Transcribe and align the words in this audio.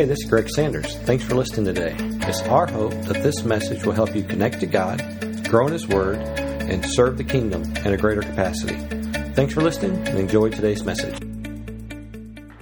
Hey, 0.00 0.06
this 0.06 0.20
is 0.20 0.30
Greg 0.30 0.48
Sanders. 0.48 0.96
Thanks 1.00 1.24
for 1.24 1.34
listening 1.34 1.66
today. 1.66 1.94
It's 2.26 2.40
our 2.44 2.66
hope 2.66 2.92
that 3.02 3.22
this 3.22 3.44
message 3.44 3.84
will 3.84 3.92
help 3.92 4.16
you 4.16 4.22
connect 4.22 4.60
to 4.60 4.66
God, 4.66 4.98
grow 5.46 5.66
in 5.66 5.74
His 5.74 5.86
Word, 5.86 6.16
and 6.16 6.82
serve 6.86 7.18
the 7.18 7.24
kingdom 7.24 7.64
in 7.84 7.92
a 7.92 7.98
greater 7.98 8.22
capacity. 8.22 8.76
Thanks 9.34 9.52
for 9.52 9.60
listening 9.60 10.08
and 10.08 10.18
enjoy 10.18 10.48
today's 10.48 10.84
message. 10.84 11.22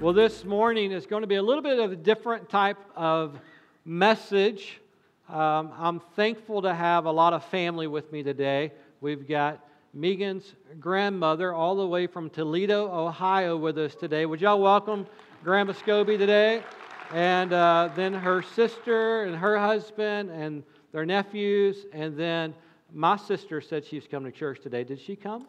Well, 0.01 0.14
this 0.14 0.45
morning 0.45 0.90
is 0.90 1.06
going 1.06 1.21
to 1.21 1.29
be 1.29 1.37
a 1.37 1.43
little 1.43 1.62
bit 1.62 1.79
of 1.79 1.93
a 1.93 1.95
different 1.95 2.48
type 2.48 2.79
of 2.96 3.39
message. 3.84 4.80
Um, 5.29 5.73
I'm 5.79 6.00
thankful 6.16 6.62
to 6.62 6.75
have 6.75 7.05
a 7.05 7.12
lot 7.12 7.34
of 7.34 7.45
family 7.45 7.86
with 7.86 8.11
me 8.11 8.25
today. 8.25 8.73
We've 9.00 9.29
got 9.29 9.64
Megan's 9.95 10.57
grandmother 10.80 11.55
all 11.55 11.77
the 11.77 11.86
way 11.86 12.09
from 12.09 12.30
Toledo, 12.30 12.91
Ohio, 12.93 13.57
with 13.57 13.79
us 13.79 13.95
today. 13.95 14.27
Would 14.27 14.41
y'all 14.41 14.61
welcome 14.61 15.07
Grandma 15.45 15.75
Scobie 15.75 16.18
today? 16.18 16.64
And 17.12 17.52
uh, 17.52 17.91
then 17.96 18.12
her 18.12 18.42
sister 18.42 19.24
and 19.24 19.37
her 19.37 19.59
husband 19.59 20.30
and 20.30 20.62
their 20.92 21.06
nephews, 21.06 21.87
and 21.92 22.16
then 22.16 22.55
my 22.92 23.16
sister 23.16 23.60
said 23.60 23.84
she 23.84 23.96
was 23.96 24.06
coming 24.06 24.33
to 24.33 24.38
church 24.38 24.60
today. 24.62 24.84
Did 24.84 25.00
she 25.00 25.16
come? 25.16 25.47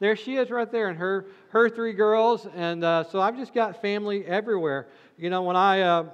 There 0.00 0.16
she 0.16 0.36
is 0.36 0.50
right 0.50 0.70
there, 0.70 0.88
and 0.88 0.98
her, 0.98 1.26
her 1.50 1.70
three 1.70 1.92
girls. 1.92 2.46
And 2.54 2.84
uh, 2.84 3.04
so 3.04 3.20
I've 3.20 3.36
just 3.36 3.54
got 3.54 3.80
family 3.80 4.24
everywhere. 4.26 4.88
You 5.16 5.30
know, 5.30 5.42
when 5.42 5.56
I, 5.56 5.80
uh, 5.80 6.04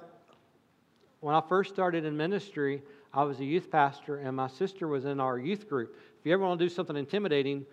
when 1.21 1.35
I 1.35 1.41
first 1.49 1.73
started 1.73 2.05
in 2.05 2.17
ministry, 2.17 2.83
I 3.13 3.25
was 3.25 3.41
a 3.41 3.45
youth 3.45 3.71
pastor, 3.71 4.19
and 4.19 4.37
my 4.37 4.49
sister 4.49 4.87
was 4.87 5.05
in 5.05 5.19
our 5.19 5.39
youth 5.39 5.69
group. 5.69 5.97
If 6.21 6.27
you 6.27 6.33
ever 6.33 6.45
want 6.45 6.61
to 6.61 6.65
do 6.65 6.69
something 6.69 6.97
intimidating, 6.97 7.65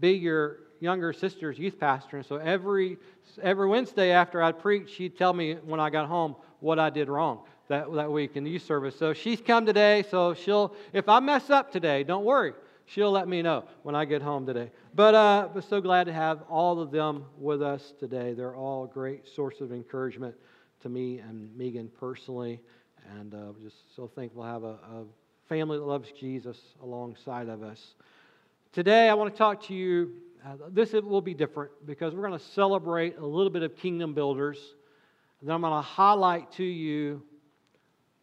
be 0.00 0.12
your 0.12 0.58
younger 0.80 1.12
sister's 1.12 1.58
youth 1.58 1.80
pastor. 1.80 2.18
And 2.18 2.26
so 2.26 2.36
every, 2.36 2.98
every 3.42 3.66
Wednesday 3.68 4.12
after 4.12 4.42
I'd 4.42 4.58
preach, 4.60 4.90
she'd 4.90 5.16
tell 5.16 5.32
me 5.32 5.54
when 5.54 5.80
I 5.80 5.90
got 5.90 6.06
home, 6.06 6.36
what 6.64 6.78
I 6.78 6.88
did 6.88 7.08
wrong 7.10 7.40
that, 7.68 7.92
that 7.92 8.10
week 8.10 8.36
in 8.36 8.44
the 8.44 8.50
youth 8.50 8.64
service. 8.64 8.98
So 8.98 9.12
she's 9.12 9.40
come 9.40 9.66
today, 9.66 10.02
so 10.10 10.32
she'll, 10.32 10.74
if 10.94 11.10
I 11.10 11.20
mess 11.20 11.50
up 11.50 11.70
today, 11.70 12.04
don't 12.04 12.24
worry. 12.24 12.54
She'll 12.86 13.10
let 13.10 13.28
me 13.28 13.42
know 13.42 13.64
when 13.82 13.94
I 13.94 14.06
get 14.06 14.22
home 14.22 14.46
today. 14.46 14.70
But 14.94 15.14
uh, 15.14 15.48
we're 15.54 15.60
so 15.60 15.82
glad 15.82 16.04
to 16.04 16.12
have 16.12 16.40
all 16.48 16.80
of 16.80 16.90
them 16.90 17.26
with 17.38 17.60
us 17.60 17.92
today. 18.00 18.32
They're 18.32 18.56
all 18.56 18.84
a 18.84 18.88
great 18.88 19.28
source 19.28 19.60
of 19.60 19.72
encouragement 19.72 20.34
to 20.80 20.88
me 20.88 21.18
and 21.18 21.54
Megan 21.56 21.90
personally. 22.00 22.60
And 23.18 23.34
uh, 23.34 23.52
just 23.62 23.94
so 23.94 24.10
thankful 24.14 24.42
to 24.42 24.48
have 24.48 24.64
a, 24.64 24.66
a 24.66 25.04
family 25.50 25.76
that 25.76 25.84
loves 25.84 26.12
Jesus 26.18 26.58
alongside 26.82 27.50
of 27.50 27.62
us. 27.62 27.94
Today, 28.72 29.10
I 29.10 29.14
want 29.14 29.32
to 29.32 29.36
talk 29.36 29.64
to 29.64 29.74
you. 29.74 30.12
Uh, 30.44 30.56
this 30.70 30.92
will 30.92 31.20
be 31.20 31.34
different 31.34 31.72
because 31.86 32.14
we're 32.14 32.26
going 32.26 32.38
to 32.38 32.44
celebrate 32.52 33.18
a 33.18 33.26
little 33.26 33.50
bit 33.50 33.62
of 33.62 33.76
kingdom 33.76 34.14
builders 34.14 34.58
and 35.44 35.50
then 35.50 35.56
I'm 35.56 35.60
going 35.60 35.74
to 35.74 35.82
highlight 35.82 36.52
to 36.52 36.64
you 36.64 37.22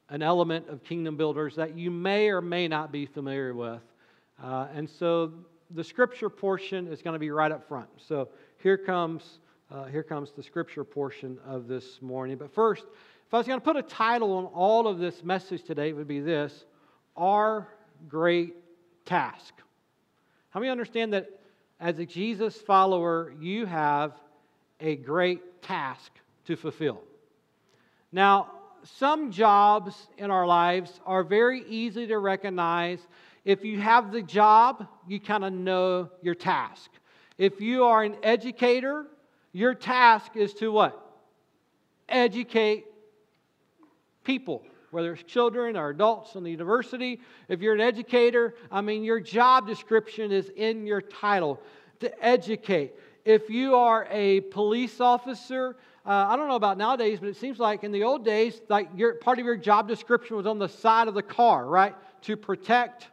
an 0.09 0.23
element 0.23 0.67
of 0.69 0.83
kingdom 0.83 1.17
builders 1.17 1.55
that 1.55 1.77
you 1.77 1.91
may 1.91 2.29
or 2.29 2.41
may 2.41 2.67
not 2.67 2.91
be 2.91 3.05
familiar 3.05 3.53
with. 3.53 3.83
Uh, 4.43 4.65
and 4.73 4.89
so 4.89 5.31
the 5.69 5.83
scripture 5.83 6.31
portion 6.31 6.87
is 6.87 7.03
going 7.03 7.13
to 7.13 7.19
be 7.19 7.29
right 7.29 7.51
up 7.51 7.67
front. 7.67 7.89
So 7.97 8.29
here 8.57 8.75
comes, 8.75 9.37
uh, 9.69 9.83
here 9.83 10.01
comes 10.01 10.31
the 10.31 10.41
scripture 10.41 10.83
portion 10.83 11.37
of 11.45 11.67
this 11.67 12.01
morning. 12.01 12.37
But 12.37 12.51
first, 12.55 12.85
if 13.27 13.33
I 13.35 13.37
was 13.37 13.45
going 13.45 13.59
to 13.59 13.63
put 13.63 13.77
a 13.77 13.83
title 13.83 14.33
on 14.33 14.45
all 14.45 14.87
of 14.87 14.97
this 14.97 15.23
message 15.23 15.61
today, 15.61 15.89
it 15.89 15.95
would 15.95 16.07
be 16.07 16.21
this 16.21 16.65
Our 17.15 17.67
Great 18.09 18.55
Task. 19.05 19.53
How 20.49 20.59
many 20.59 20.71
understand 20.71 21.13
that 21.13 21.29
as 21.79 21.99
a 21.99 22.05
Jesus 22.07 22.59
follower, 22.59 23.31
you 23.39 23.67
have 23.67 24.13
a 24.79 24.95
great 24.95 25.61
task 25.61 26.13
to 26.45 26.55
fulfill? 26.55 27.03
Now, 28.11 28.51
some 28.83 29.31
jobs 29.31 30.07
in 30.17 30.31
our 30.31 30.45
lives 30.45 30.99
are 31.05 31.23
very 31.23 31.63
easy 31.67 32.07
to 32.07 32.17
recognize. 32.17 32.99
If 33.45 33.63
you 33.63 33.79
have 33.79 34.11
the 34.11 34.21
job, 34.21 34.87
you 35.07 35.19
kind 35.19 35.45
of 35.45 35.53
know 35.53 36.09
your 36.21 36.35
task. 36.35 36.89
If 37.37 37.61
you 37.61 37.85
are 37.85 38.03
an 38.03 38.15
educator, 38.23 39.05
your 39.53 39.73
task 39.73 40.35
is 40.35 40.53
to 40.55 40.71
what? 40.71 40.99
Educate 42.09 42.85
people, 44.23 44.63
whether 44.91 45.13
it's 45.13 45.23
children 45.23 45.77
or 45.77 45.89
adults 45.89 46.35
in 46.35 46.43
the 46.43 46.51
university. 46.51 47.19
If 47.47 47.61
you're 47.61 47.73
an 47.73 47.81
educator, 47.81 48.55
I 48.71 48.81
mean, 48.81 49.03
your 49.03 49.19
job 49.19 49.67
description 49.67 50.31
is 50.31 50.51
in 50.55 50.85
your 50.85 51.01
title 51.01 51.59
to 52.01 52.25
educate. 52.25 52.93
If 53.23 53.49
you 53.49 53.75
are 53.75 54.07
a 54.09 54.41
police 54.41 54.99
officer, 54.99 55.77
uh, 56.05 56.27
I 56.29 56.35
don't 56.35 56.47
know 56.47 56.55
about 56.55 56.77
nowadays, 56.77 57.19
but 57.19 57.29
it 57.29 57.37
seems 57.37 57.59
like 57.59 57.83
in 57.83 57.91
the 57.91 58.03
old 58.03 58.25
days, 58.25 58.59
like 58.69 58.89
your, 58.95 59.15
part 59.15 59.37
of 59.37 59.45
your 59.45 59.57
job 59.57 59.87
description 59.87 60.35
was 60.35 60.47
on 60.47 60.57
the 60.57 60.67
side 60.67 61.07
of 61.07 61.13
the 61.13 61.21
car, 61.21 61.65
right? 61.67 61.95
To 62.23 62.35
protect 62.35 63.07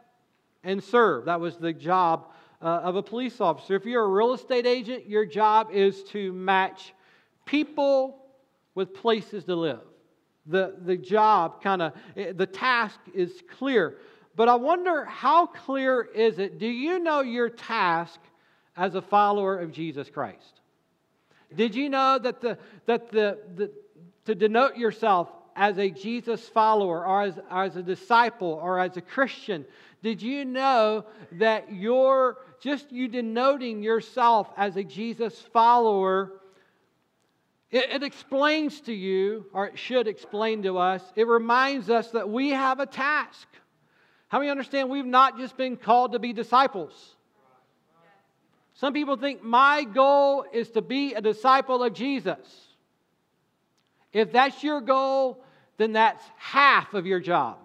and 0.63 0.83
serve. 0.83 1.25
That 1.25 1.39
was 1.39 1.57
the 1.57 1.73
job 1.73 2.31
uh, 2.61 2.65
of 2.65 2.95
a 2.95 3.03
police 3.03 3.39
officer. 3.39 3.75
If 3.75 3.85
you're 3.85 4.03
a 4.03 4.07
real 4.07 4.33
estate 4.33 4.65
agent, 4.65 5.07
your 5.07 5.25
job 5.25 5.69
is 5.71 6.03
to 6.05 6.33
match 6.33 6.93
people 7.45 8.25
with 8.73 8.93
places 8.93 9.43
to 9.45 9.55
live. 9.55 9.81
The, 10.47 10.75
the 10.83 10.97
job 10.97 11.61
kind 11.61 11.81
of, 11.83 11.93
eh, 12.17 12.31
the 12.35 12.47
task 12.47 12.99
is 13.13 13.43
clear. 13.57 13.97
But 14.35 14.49
I 14.49 14.55
wonder 14.55 15.05
how 15.05 15.45
clear 15.45 16.01
is 16.01 16.39
it? 16.39 16.57
Do 16.57 16.67
you 16.67 16.99
know 16.99 17.21
your 17.21 17.49
task 17.49 18.19
as 18.79 18.95
a 18.95 19.01
follower 19.01 19.59
of 19.59 19.73
Jesus 19.73 20.09
Christ? 20.09 20.61
Did 21.53 21.75
you 21.75 21.89
know 21.89 22.17
that, 22.17 22.39
the, 22.39 22.57
that 22.85 23.11
the, 23.11 23.37
the, 23.55 23.71
to 24.25 24.33
denote 24.33 24.77
yourself 24.77 25.27
as 25.55 25.77
a 25.77 25.89
Jesus 25.89 26.47
follower 26.47 27.05
or 27.05 27.23
as, 27.23 27.39
as 27.51 27.75
a 27.75 27.83
disciple 27.83 28.57
or 28.63 28.79
as 28.79 28.95
a 28.95 29.01
Christian, 29.01 29.65
did 30.01 30.21
you 30.21 30.45
know 30.45 31.03
that 31.33 31.73
you're 31.73 32.37
just 32.61 32.91
you 32.91 33.09
denoting 33.09 33.83
yourself 33.83 34.49
as 34.55 34.77
a 34.77 34.83
Jesus 34.83 35.37
follower? 35.53 36.31
It, 37.71 37.89
it 37.91 38.03
explains 38.03 38.79
to 38.81 38.93
you, 38.93 39.47
or 39.51 39.67
it 39.67 39.77
should 39.77 40.07
explain 40.07 40.63
to 40.63 40.77
us, 40.77 41.03
it 41.17 41.27
reminds 41.27 41.89
us 41.89 42.11
that 42.11 42.29
we 42.29 42.51
have 42.51 42.79
a 42.79 42.85
task. 42.85 43.47
How 44.29 44.39
many 44.39 44.49
understand 44.49 44.89
we've 44.89 45.05
not 45.05 45.37
just 45.37 45.57
been 45.57 45.75
called 45.75 46.13
to 46.13 46.19
be 46.19 46.31
disciples? 46.31 47.17
Some 48.79 48.93
people 48.93 49.17
think 49.17 49.43
my 49.43 49.83
goal 49.83 50.45
is 50.53 50.69
to 50.69 50.81
be 50.81 51.13
a 51.13 51.19
disciple 51.19 51.83
of 51.83 51.91
Jesus. 51.91 52.39
If 54.13 54.31
that's 54.31 54.63
your 54.63 54.79
goal, 54.79 55.43
then 55.75 55.91
that's 55.91 56.23
half 56.37 56.93
of 56.93 57.05
your 57.05 57.19
job. 57.19 57.57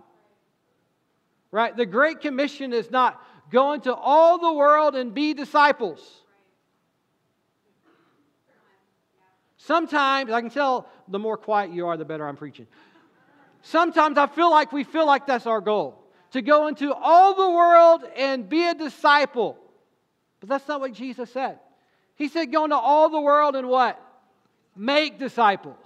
Right? 1.53 1.77
The 1.77 1.87
Great 1.87 2.21
Commission 2.21 2.73
is 2.73 2.91
not 2.91 3.23
go 3.53 3.75
into 3.75 3.95
all 3.95 4.39
the 4.39 4.53
world 4.53 4.97
and 4.97 5.15
be 5.15 5.35
disciples. 5.35 6.01
Sometimes, 9.57 10.33
I 10.33 10.41
can 10.41 10.51
tell 10.51 10.89
the 11.07 11.21
more 11.21 11.37
quiet 11.37 11.71
you 11.71 11.87
are, 11.87 11.97
the 11.97 12.05
better 12.05 12.27
I'm 12.27 12.37
preaching. 12.37 12.67
Sometimes 13.63 14.19
I 14.19 14.27
feel 14.27 14.51
like 14.51 14.73
we 14.73 14.83
feel 14.83 15.07
like 15.07 15.29
that's 15.29 15.47
our 15.47 15.61
goal 15.61 15.97
to 16.33 16.43
go 16.43 16.67
into 16.67 16.93
all 16.93 17.37
the 17.37 17.51
world 17.51 18.03
and 18.17 18.49
be 18.49 18.67
a 18.67 18.75
disciple. 18.75 19.59
But 20.45 20.59
that's 20.59 20.69
not 20.69 20.83
what 20.83 20.93
Jesus 20.93 21.33
said. 21.33 21.59
He 22.17 22.29
said, 22.29 22.53
Go 22.53 22.65
into 22.65 22.77
all 22.77 23.09
the 23.09 23.21
world 23.21 23.57
and 23.57 23.67
what? 23.67 23.99
Make 24.77 25.19
disciples. 25.19 25.79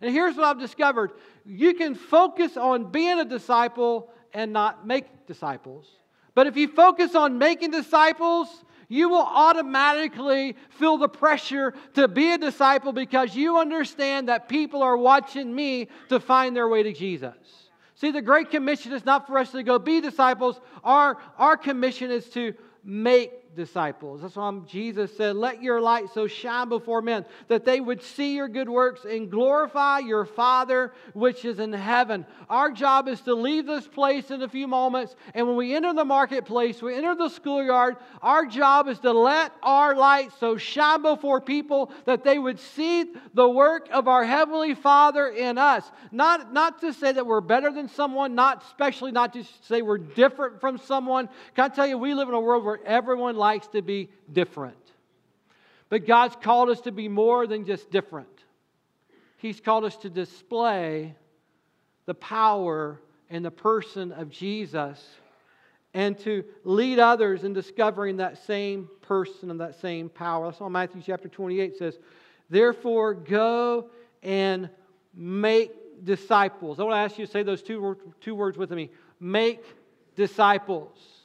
And 0.00 0.14
here's 0.14 0.36
what 0.36 0.44
I've 0.44 0.60
discovered 0.60 1.10
you 1.44 1.74
can 1.74 1.96
focus 1.96 2.56
on 2.56 2.92
being 2.92 3.18
a 3.18 3.24
disciple 3.24 4.08
and 4.32 4.52
not 4.52 4.86
make 4.86 5.26
disciples. 5.26 5.88
But 6.36 6.46
if 6.46 6.56
you 6.56 6.68
focus 6.68 7.16
on 7.16 7.38
making 7.38 7.72
disciples, 7.72 8.46
you 8.88 9.08
will 9.08 9.26
automatically 9.26 10.54
feel 10.70 10.98
the 10.98 11.08
pressure 11.08 11.74
to 11.94 12.06
be 12.06 12.30
a 12.30 12.38
disciple 12.38 12.92
because 12.92 13.34
you 13.34 13.58
understand 13.58 14.28
that 14.28 14.48
people 14.48 14.84
are 14.84 14.96
watching 14.96 15.52
me 15.52 15.88
to 16.10 16.20
find 16.20 16.54
their 16.54 16.68
way 16.68 16.84
to 16.84 16.92
Jesus. 16.92 17.34
See, 17.96 18.12
the 18.12 18.22
Great 18.22 18.50
Commission 18.50 18.92
is 18.92 19.04
not 19.04 19.26
for 19.26 19.36
us 19.36 19.50
to 19.50 19.64
go 19.64 19.80
be 19.80 20.00
disciples. 20.00 20.60
Our, 20.84 21.18
our 21.38 21.56
commission 21.56 22.12
is 22.12 22.28
to 22.30 22.54
make 22.84 23.45
disciples. 23.56 24.20
That's 24.22 24.36
why 24.36 24.58
Jesus 24.66 25.16
said, 25.16 25.36
Let 25.36 25.62
your 25.62 25.80
light 25.80 26.10
so 26.14 26.26
shine 26.26 26.68
before 26.68 27.02
men 27.02 27.24
that 27.48 27.64
they 27.64 27.80
would 27.80 28.02
see 28.02 28.36
your 28.36 28.48
good 28.48 28.68
works 28.68 29.04
and 29.04 29.30
glorify 29.30 30.00
your 30.00 30.24
Father 30.24 30.92
which 31.14 31.44
is 31.44 31.58
in 31.58 31.72
heaven. 31.72 32.26
Our 32.48 32.70
job 32.70 33.08
is 33.08 33.20
to 33.22 33.34
leave 33.34 33.66
this 33.66 33.88
place 33.88 34.30
in 34.30 34.42
a 34.42 34.48
few 34.48 34.68
moments, 34.68 35.16
and 35.34 35.46
when 35.46 35.56
we 35.56 35.74
enter 35.74 35.92
the 35.92 36.04
marketplace, 36.04 36.80
we 36.82 36.94
enter 36.94 37.14
the 37.14 37.28
schoolyard, 37.28 37.96
our 38.22 38.46
job 38.46 38.88
is 38.88 38.98
to 39.00 39.12
let 39.12 39.52
our 39.62 39.96
light 39.96 40.30
so 40.38 40.56
shine 40.56 41.02
before 41.02 41.40
people 41.40 41.90
that 42.04 42.22
they 42.22 42.38
would 42.38 42.60
see 42.60 43.06
the 43.34 43.48
work 43.48 43.88
of 43.90 44.08
our 44.08 44.24
Heavenly 44.24 44.74
Father 44.74 45.28
in 45.28 45.58
us. 45.58 45.90
Not, 46.12 46.52
not 46.52 46.80
to 46.82 46.92
say 46.92 47.12
that 47.12 47.26
we're 47.26 47.40
better 47.40 47.72
than 47.72 47.88
someone, 47.88 48.34
not 48.34 48.62
especially 48.64 49.12
not 49.12 49.32
to 49.32 49.44
say 49.62 49.82
we're 49.82 49.98
different 49.98 50.60
from 50.60 50.78
someone. 50.78 51.28
Can 51.54 51.70
I 51.70 51.74
tell 51.74 51.86
you, 51.86 51.98
we 51.98 52.14
live 52.14 52.28
in 52.28 52.34
a 52.34 52.40
world 52.40 52.64
where 52.64 52.80
everyone 52.84 53.36
likes 53.46 53.68
to 53.68 53.80
be 53.80 54.08
different. 54.32 54.76
But 55.88 56.04
God's 56.04 56.34
called 56.42 56.68
us 56.68 56.80
to 56.80 56.90
be 56.90 57.06
more 57.06 57.46
than 57.46 57.64
just 57.64 57.92
different. 57.92 58.44
He's 59.36 59.60
called 59.60 59.84
us 59.84 59.96
to 59.98 60.10
display 60.10 61.14
the 62.06 62.14
power 62.14 63.00
and 63.30 63.44
the 63.44 63.52
person 63.52 64.10
of 64.10 64.30
Jesus 64.30 64.98
and 65.94 66.18
to 66.18 66.44
lead 66.64 66.98
others 66.98 67.44
in 67.44 67.52
discovering 67.52 68.16
that 68.16 68.44
same 68.44 68.88
person 69.00 69.52
and 69.52 69.60
that 69.60 69.80
same 69.80 70.08
power. 70.08 70.46
That's 70.46 70.58
why 70.58 70.68
Matthew 70.68 71.02
chapter 71.06 71.28
28 71.28 71.76
says, 71.76 71.98
Therefore, 72.50 73.14
go 73.14 73.90
and 74.24 74.68
make 75.14 75.70
disciples. 76.04 76.80
I 76.80 76.82
want 76.82 76.94
to 76.94 76.98
ask 76.98 77.16
you 77.16 77.26
to 77.26 77.32
say 77.32 77.44
those 77.44 77.62
two, 77.62 77.96
two 78.20 78.34
words 78.34 78.58
with 78.58 78.72
me 78.72 78.90
make 79.20 79.62
disciples. 80.16 81.15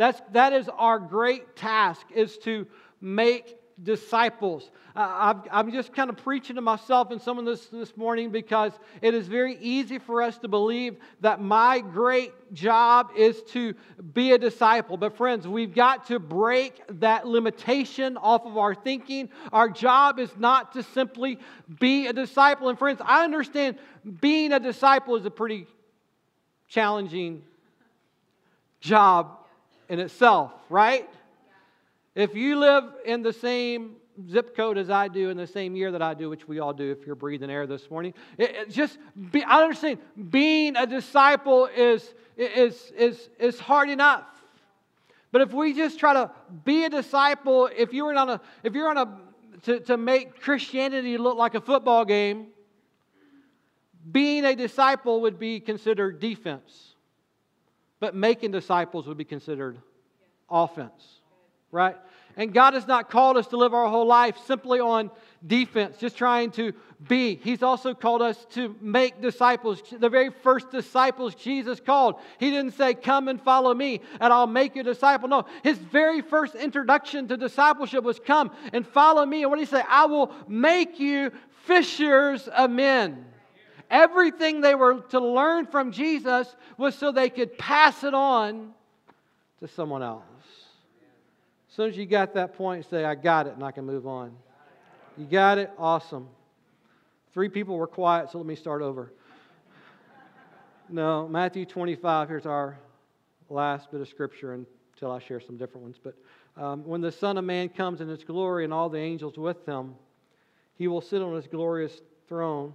That's, 0.00 0.22
that 0.32 0.54
is 0.54 0.66
our 0.78 0.98
great 0.98 1.56
task, 1.56 2.06
is 2.14 2.38
to 2.38 2.66
make 3.02 3.54
disciples. 3.82 4.70
Uh, 4.96 5.34
I'm 5.52 5.70
just 5.72 5.92
kind 5.92 6.08
of 6.08 6.16
preaching 6.16 6.56
to 6.56 6.62
myself 6.62 7.10
and 7.10 7.20
some 7.20 7.38
of 7.38 7.44
this 7.44 7.66
this 7.66 7.94
morning 7.98 8.30
because 8.30 8.72
it 9.02 9.12
is 9.12 9.28
very 9.28 9.58
easy 9.58 9.98
for 9.98 10.22
us 10.22 10.38
to 10.38 10.48
believe 10.48 10.96
that 11.20 11.42
my 11.42 11.80
great 11.80 12.32
job 12.54 13.10
is 13.14 13.42
to 13.48 13.74
be 14.14 14.32
a 14.32 14.38
disciple. 14.38 14.96
But, 14.96 15.18
friends, 15.18 15.46
we've 15.46 15.74
got 15.74 16.06
to 16.06 16.18
break 16.18 16.80
that 17.00 17.26
limitation 17.26 18.16
off 18.16 18.46
of 18.46 18.56
our 18.56 18.74
thinking. 18.74 19.28
Our 19.52 19.68
job 19.68 20.18
is 20.18 20.30
not 20.38 20.72
to 20.72 20.82
simply 20.82 21.38
be 21.78 22.06
a 22.06 22.14
disciple. 22.14 22.70
And, 22.70 22.78
friends, 22.78 23.02
I 23.04 23.22
understand 23.22 23.76
being 24.22 24.54
a 24.54 24.60
disciple 24.60 25.16
is 25.16 25.26
a 25.26 25.30
pretty 25.30 25.66
challenging 26.68 27.42
job 28.80 29.36
in 29.90 29.98
itself, 29.98 30.52
right? 30.70 31.06
If 32.14 32.34
you 32.34 32.58
live 32.58 32.84
in 33.04 33.22
the 33.22 33.32
same 33.32 33.96
zip 34.30 34.56
code 34.56 34.78
as 34.78 34.88
I 34.88 35.08
do 35.08 35.30
in 35.30 35.36
the 35.36 35.46
same 35.46 35.74
year 35.74 35.90
that 35.92 36.00
I 36.00 36.14
do, 36.14 36.30
which 36.30 36.46
we 36.46 36.60
all 36.60 36.72
do 36.72 36.90
if 36.92 37.04
you're 37.04 37.16
breathing 37.16 37.50
air 37.50 37.66
this 37.66 37.90
morning, 37.90 38.14
it, 38.38 38.50
it 38.54 38.70
just 38.70 38.98
be, 39.32 39.42
I 39.42 39.62
understand 39.62 39.98
being 40.30 40.76
a 40.76 40.86
disciple 40.86 41.66
is, 41.66 42.14
is, 42.36 42.92
is, 42.96 43.28
is 43.38 43.58
hard 43.58 43.90
enough. 43.90 44.24
But 45.32 45.42
if 45.42 45.52
we 45.52 45.74
just 45.74 45.98
try 45.98 46.14
to 46.14 46.30
be 46.64 46.84
a 46.84 46.90
disciple, 46.90 47.68
if 47.76 47.92
you're 47.92 48.16
on 48.16 48.30
a, 48.30 48.40
if 48.62 48.74
you're 48.74 48.88
on 48.88 48.96
a, 48.96 49.18
to, 49.62 49.80
to 49.80 49.96
make 49.96 50.40
Christianity 50.40 51.18
look 51.18 51.36
like 51.36 51.54
a 51.54 51.60
football 51.60 52.04
game, 52.04 52.48
being 54.10 54.44
a 54.44 54.54
disciple 54.54 55.22
would 55.22 55.38
be 55.38 55.58
considered 55.58 56.20
defense. 56.20 56.89
But 58.00 58.14
making 58.14 58.50
disciples 58.50 59.06
would 59.06 59.18
be 59.18 59.24
considered 59.24 59.78
offense 60.50 61.20
right? 61.72 61.96
And 62.36 62.54
God 62.54 62.74
has 62.74 62.86
not 62.86 63.10
called 63.10 63.36
us 63.36 63.48
to 63.48 63.56
live 63.56 63.74
our 63.74 63.88
whole 63.88 64.06
life 64.06 64.36
simply 64.46 64.80
on 64.80 65.10
defense, 65.46 65.98
just 65.98 66.16
trying 66.16 66.50
to 66.52 66.72
be. 67.08 67.36
He's 67.36 67.62
also 67.62 67.92
called 67.92 68.22
us 68.22 68.46
to 68.50 68.74
make 68.80 69.20
disciples. 69.20 69.82
The 69.90 70.08
very 70.08 70.30
first 70.30 70.70
disciples 70.70 71.34
Jesus 71.34 71.80
called, 71.80 72.16
He 72.38 72.50
didn't 72.50 72.74
say, 72.74 72.94
Come 72.94 73.28
and 73.28 73.40
follow 73.40 73.74
me, 73.74 74.00
and 74.20 74.32
I'll 74.32 74.46
make 74.46 74.74
you 74.74 74.82
a 74.82 74.84
disciple. 74.84 75.28
No, 75.28 75.44
His 75.62 75.78
very 75.78 76.22
first 76.22 76.54
introduction 76.54 77.28
to 77.28 77.36
discipleship 77.36 78.04
was, 78.04 78.18
Come 78.18 78.52
and 78.72 78.86
follow 78.86 79.26
me. 79.26 79.42
And 79.42 79.50
what 79.50 79.58
did 79.58 79.68
He 79.68 79.76
say? 79.76 79.82
I 79.88 80.06
will 80.06 80.32
make 80.48 81.00
you 81.00 81.32
fishers 81.64 82.48
of 82.48 82.70
men. 82.70 83.26
Everything 83.90 84.60
they 84.60 84.74
were 84.74 85.00
to 85.10 85.20
learn 85.20 85.66
from 85.66 85.90
Jesus 85.90 86.54
was 86.76 86.94
so 86.94 87.10
they 87.10 87.28
could 87.28 87.58
pass 87.58 88.04
it 88.04 88.14
on 88.14 88.72
to 89.60 89.68
someone 89.68 90.02
else. 90.02 90.22
As 91.68 91.76
soon 91.76 91.88
as 91.90 91.96
you 91.96 92.06
got 92.06 92.34
that 92.34 92.54
point, 92.54 92.88
say, 92.88 93.04
I 93.04 93.14
got 93.14 93.46
it, 93.46 93.54
and 93.54 93.64
I 93.64 93.72
can 93.72 93.84
move 93.84 94.06
on. 94.06 94.32
You 95.16 95.26
got 95.26 95.58
it? 95.58 95.70
Awesome. 95.78 96.28
Three 97.32 97.48
people 97.48 97.76
were 97.76 97.86
quiet, 97.86 98.30
so 98.30 98.38
let 98.38 98.46
me 98.46 98.56
start 98.56 98.82
over. 98.82 99.12
No, 100.88 101.28
Matthew 101.28 101.64
25, 101.64 102.28
here's 102.28 102.46
our 102.46 102.78
last 103.48 103.90
bit 103.90 104.00
of 104.00 104.08
scripture 104.08 104.54
until 104.54 105.12
I 105.12 105.20
share 105.20 105.40
some 105.40 105.56
different 105.56 105.84
ones. 105.84 105.96
But 106.02 106.14
um, 106.56 106.84
when 106.84 107.00
the 107.00 107.12
Son 107.12 107.38
of 107.38 107.44
Man 107.44 107.68
comes 107.68 108.00
in 108.00 108.08
his 108.08 108.24
glory 108.24 108.64
and 108.64 108.72
all 108.72 108.88
the 108.88 108.98
angels 108.98 109.36
with 109.38 109.64
him, 109.66 109.94
he 110.74 110.88
will 110.88 111.00
sit 111.00 111.22
on 111.22 111.34
his 111.34 111.46
glorious 111.46 112.00
throne. 112.28 112.74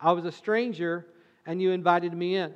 I 0.00 0.12
was 0.12 0.24
a 0.24 0.32
stranger, 0.32 1.06
and 1.46 1.60
you 1.60 1.72
invited 1.72 2.12
me 2.12 2.36
in. 2.36 2.52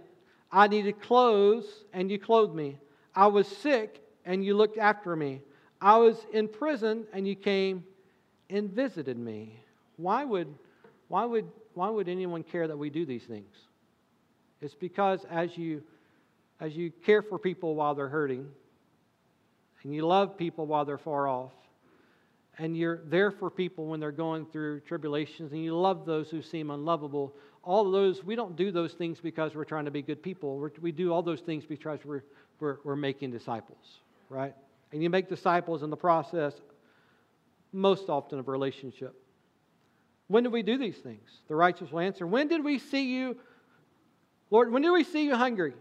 I 0.53 0.69
needed 0.69 1.01
clothes, 1.01 1.67
and 1.93 2.11
you 2.11 2.19
clothed 2.19 2.55
me. 2.55 2.79
I 3.15 3.27
was 3.29 3.47
sick, 3.47 4.01
and 4.25 4.45
you 4.45 4.55
looked 4.55 4.79
after 4.79 5.17
me. 5.17 5.43
I 5.81 5.97
was 5.97 6.17
in 6.33 6.49
prison 6.49 7.07
and 7.13 7.27
you 7.27 7.35
came 7.35 7.85
and 8.51 8.71
visited 8.71 9.19
me. 9.19 9.59
Why 9.97 10.25
would, 10.25 10.53
why 11.09 11.25
would, 11.25 11.51
why 11.75 11.89
would 11.89 12.09
anyone 12.09 12.43
care 12.43 12.69
that 12.69 12.77
we 12.77 12.91
do 12.91 13.07
these 13.07 13.25
things? 13.25 13.55
It's 14.61 14.75
because 14.75 15.25
as 15.31 15.57
you, 15.57 15.83
as 16.61 16.77
you 16.77 16.91
care 16.91 17.23
for 17.23 17.39
people 17.39 17.75
while 17.75 17.95
they're 17.95 18.09
hurting, 18.09 18.47
and 19.83 19.95
you 19.95 20.07
love 20.07 20.37
people 20.37 20.67
while 20.67 20.85
they're 20.85 20.99
far 20.99 21.27
off, 21.27 21.53
and 22.61 22.77
you're 22.77 23.01
there 23.07 23.31
for 23.31 23.51
people 23.51 23.87
when 23.87 24.01
they're 24.01 24.13
going 24.13 24.45
through 24.45 24.81
tribulations, 24.81 25.53
and 25.53 25.65
you 25.65 25.75
love 25.75 26.05
those 26.05 26.29
who 26.29 26.43
seem 26.43 26.71
unlovable, 26.71 27.35
all 27.65 27.91
those, 27.91 28.23
we 28.23 28.37
don't 28.37 28.55
do 28.55 28.71
those 28.71 28.93
things 28.93 29.19
because 29.19 29.55
we're 29.55 29.65
trying 29.65 29.87
to 29.87 29.91
be 29.91 30.03
good 30.03 30.23
people. 30.23 30.59
We're, 30.59 30.71
we 30.79 30.93
do 30.93 31.11
all 31.11 31.23
those 31.23 31.41
things 31.41 31.65
because 31.65 32.01
we're, 32.05 32.23
we're, 32.61 32.77
we're 32.85 32.97
making 32.97 33.31
disciples, 33.31 34.01
right? 34.29 34.55
And 34.93 35.03
you 35.03 35.09
make 35.09 35.27
disciples 35.27 35.83
in 35.83 35.89
the 35.89 35.97
process, 35.97 36.53
most 37.73 38.11
often 38.11 38.39
of 38.39 38.47
relationship. 38.47 39.15
When 40.29 40.43
did 40.43 40.53
we 40.53 40.63
do 40.63 40.77
these 40.77 40.99
things? 40.99 41.31
The 41.49 41.57
righteous 41.57 41.91
will 41.91 42.01
answer, 42.01 42.27
When 42.27 42.47
did 42.47 42.63
we 42.63 42.79
see 42.79 43.15
you, 43.17 43.39
Lord, 44.51 44.71
when 44.71 44.83
did 44.83 44.91
we 44.91 45.05
see 45.05 45.25
you 45.25 45.35
hungry 45.35 45.73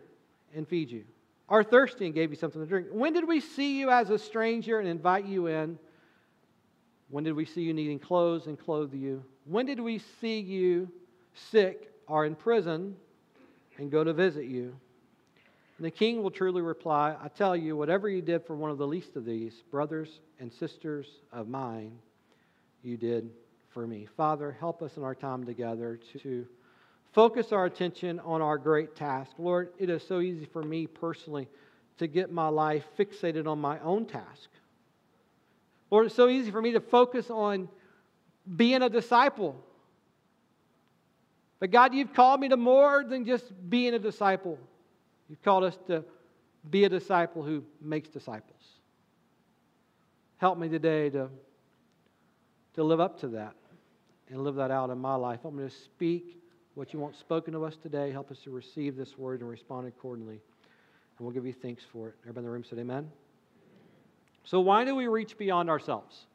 and 0.56 0.66
feed 0.66 0.90
you? 0.90 1.04
Or 1.50 1.62
thirsty 1.62 2.06
and 2.06 2.16
gave 2.16 2.30
you 2.30 2.38
something 2.38 2.62
to 2.62 2.68
drink? 2.68 2.88
When 2.90 3.12
did 3.12 3.28
we 3.28 3.42
see 3.42 3.80
you 3.80 3.90
as 3.90 4.12
a 4.12 4.18
stranger 4.18 4.80
and 4.80 4.88
invite 4.88 5.26
you 5.26 5.48
in? 5.48 5.78
When 7.10 7.24
did 7.24 7.34
we 7.34 7.46
see 7.46 7.62
you 7.62 7.74
needing 7.74 8.00
clothes 8.00 8.48
and 8.48 8.58
clothe 8.58 8.94
you? 8.94 9.24
When 9.46 9.66
did 9.66 9.80
we 9.80 10.00
see 10.22 10.40
you 10.40 10.90
sick 11.52 11.92
or 12.08 12.26
in 12.26 12.36
prison 12.36 12.96
and 13.78 13.92
go 13.92 14.04
to 14.04 14.14
visit 14.14 14.46
you? 14.46 14.76
And 15.78 15.86
the 15.86 15.92
king 15.92 16.22
will 16.22 16.32
truly 16.32 16.62
reply, 16.62 17.16
I 17.22 17.30
tell 17.30 17.56
you, 17.56 17.76
whatever 17.76 18.10
you 18.10 18.22
did 18.22 18.46
for 18.46 18.56
one 18.56 18.70
of 18.70 18.78
the 18.78 18.86
least 18.86 19.16
of 19.16 19.26
these, 19.26 19.54
brothers 19.72 20.20
and 20.40 20.52
sisters 20.52 21.08
of 21.32 21.48
mine, 21.48 21.98
you 22.84 22.98
did 22.98 23.30
for 23.70 23.88
me. 23.88 24.08
Father, 24.18 24.56
help 24.60 24.82
us 24.82 24.98
in 24.98 25.04
our 25.04 25.16
time 25.16 25.46
together 25.46 26.00
to 26.22 26.46
focus 27.14 27.52
our 27.52 27.66
attention 27.66 28.20
on 28.20 28.42
our 28.42 28.58
great 28.58 28.96
task. 28.96 29.32
Lord, 29.38 29.70
it 29.80 29.90
is 29.90 30.04
so 30.06 30.20
easy 30.20 30.46
for 30.46 30.64
me 30.64 30.86
personally 30.86 31.48
to 31.98 32.08
get 32.08 32.32
my 32.32 32.50
life 32.50 32.84
fixated 32.98 33.48
on 33.48 33.60
my 33.60 33.80
own 33.80 34.06
task. 34.06 34.50
Lord, 35.92 36.06
it's 36.06 36.16
so 36.16 36.30
easy 36.30 36.52
for 36.52 36.62
me 36.62 36.72
to 36.74 36.80
focus 36.80 37.30
on 37.30 37.70
being 38.56 38.82
a 38.82 38.90
disciple. 38.90 39.56
But 41.60 41.72
God, 41.72 41.94
you've 41.94 42.14
called 42.14 42.40
me 42.40 42.50
to 42.50 42.58
more 42.58 43.04
than 43.04 43.26
just 43.26 43.52
being 43.70 43.94
a 43.94 44.00
disciple. 44.00 44.58
You've 45.30 45.42
called 45.42 45.64
us 45.64 45.78
to 45.88 46.04
be 46.70 46.86
a 46.86 46.90
disciple 46.90 47.44
who 47.44 47.64
makes 47.82 48.10
disciples. 48.10 48.62
Help 50.38 50.58
me 50.58 50.70
today 50.70 51.10
to, 51.10 51.30
to 52.76 52.84
live 52.84 53.00
up 53.00 53.20
to 53.20 53.28
that 53.30 53.56
and 54.30 54.44
live 54.44 54.56
that 54.56 54.72
out 54.72 54.90
in 54.90 54.98
my 54.98 55.16
life. 55.16 55.42
Help 55.42 55.54
me 55.54 55.64
to 55.64 55.70
speak 55.70 56.38
what 56.76 56.94
you 56.94 57.00
want 57.00 57.16
spoken 57.16 57.54
to 57.54 57.66
us 57.66 57.76
today. 57.76 58.12
Help 58.12 58.32
us 58.32 58.38
to 58.40 58.52
receive 58.52 58.96
this 58.96 59.18
word 59.18 59.42
and 59.42 59.50
respond 59.50 59.88
accordingly. 59.88 60.40
And 61.18 61.26
we'll 61.26 61.34
give 61.34 61.46
you 61.46 61.54
thanks 61.54 61.84
for 61.92 62.10
it. 62.10 62.16
Everybody 62.22 62.40
in 62.40 62.46
the 62.46 62.52
room 62.52 62.64
said 62.64 62.80
amen. 62.80 63.10
So, 64.44 64.60
why 64.60 64.86
do 64.86 64.96
we 64.96 65.08
reach 65.08 65.38
beyond 65.38 65.70
ourselves? 65.70 66.26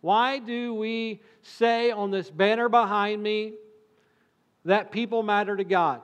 Why 0.00 0.38
do 0.38 0.74
we 0.74 1.20
say 1.42 1.90
on 1.90 2.10
this 2.10 2.30
banner 2.30 2.68
behind 2.68 3.22
me 3.22 3.54
that 4.64 4.90
people 4.90 5.22
matter 5.22 5.56
to 5.56 5.64
God? 5.64 6.02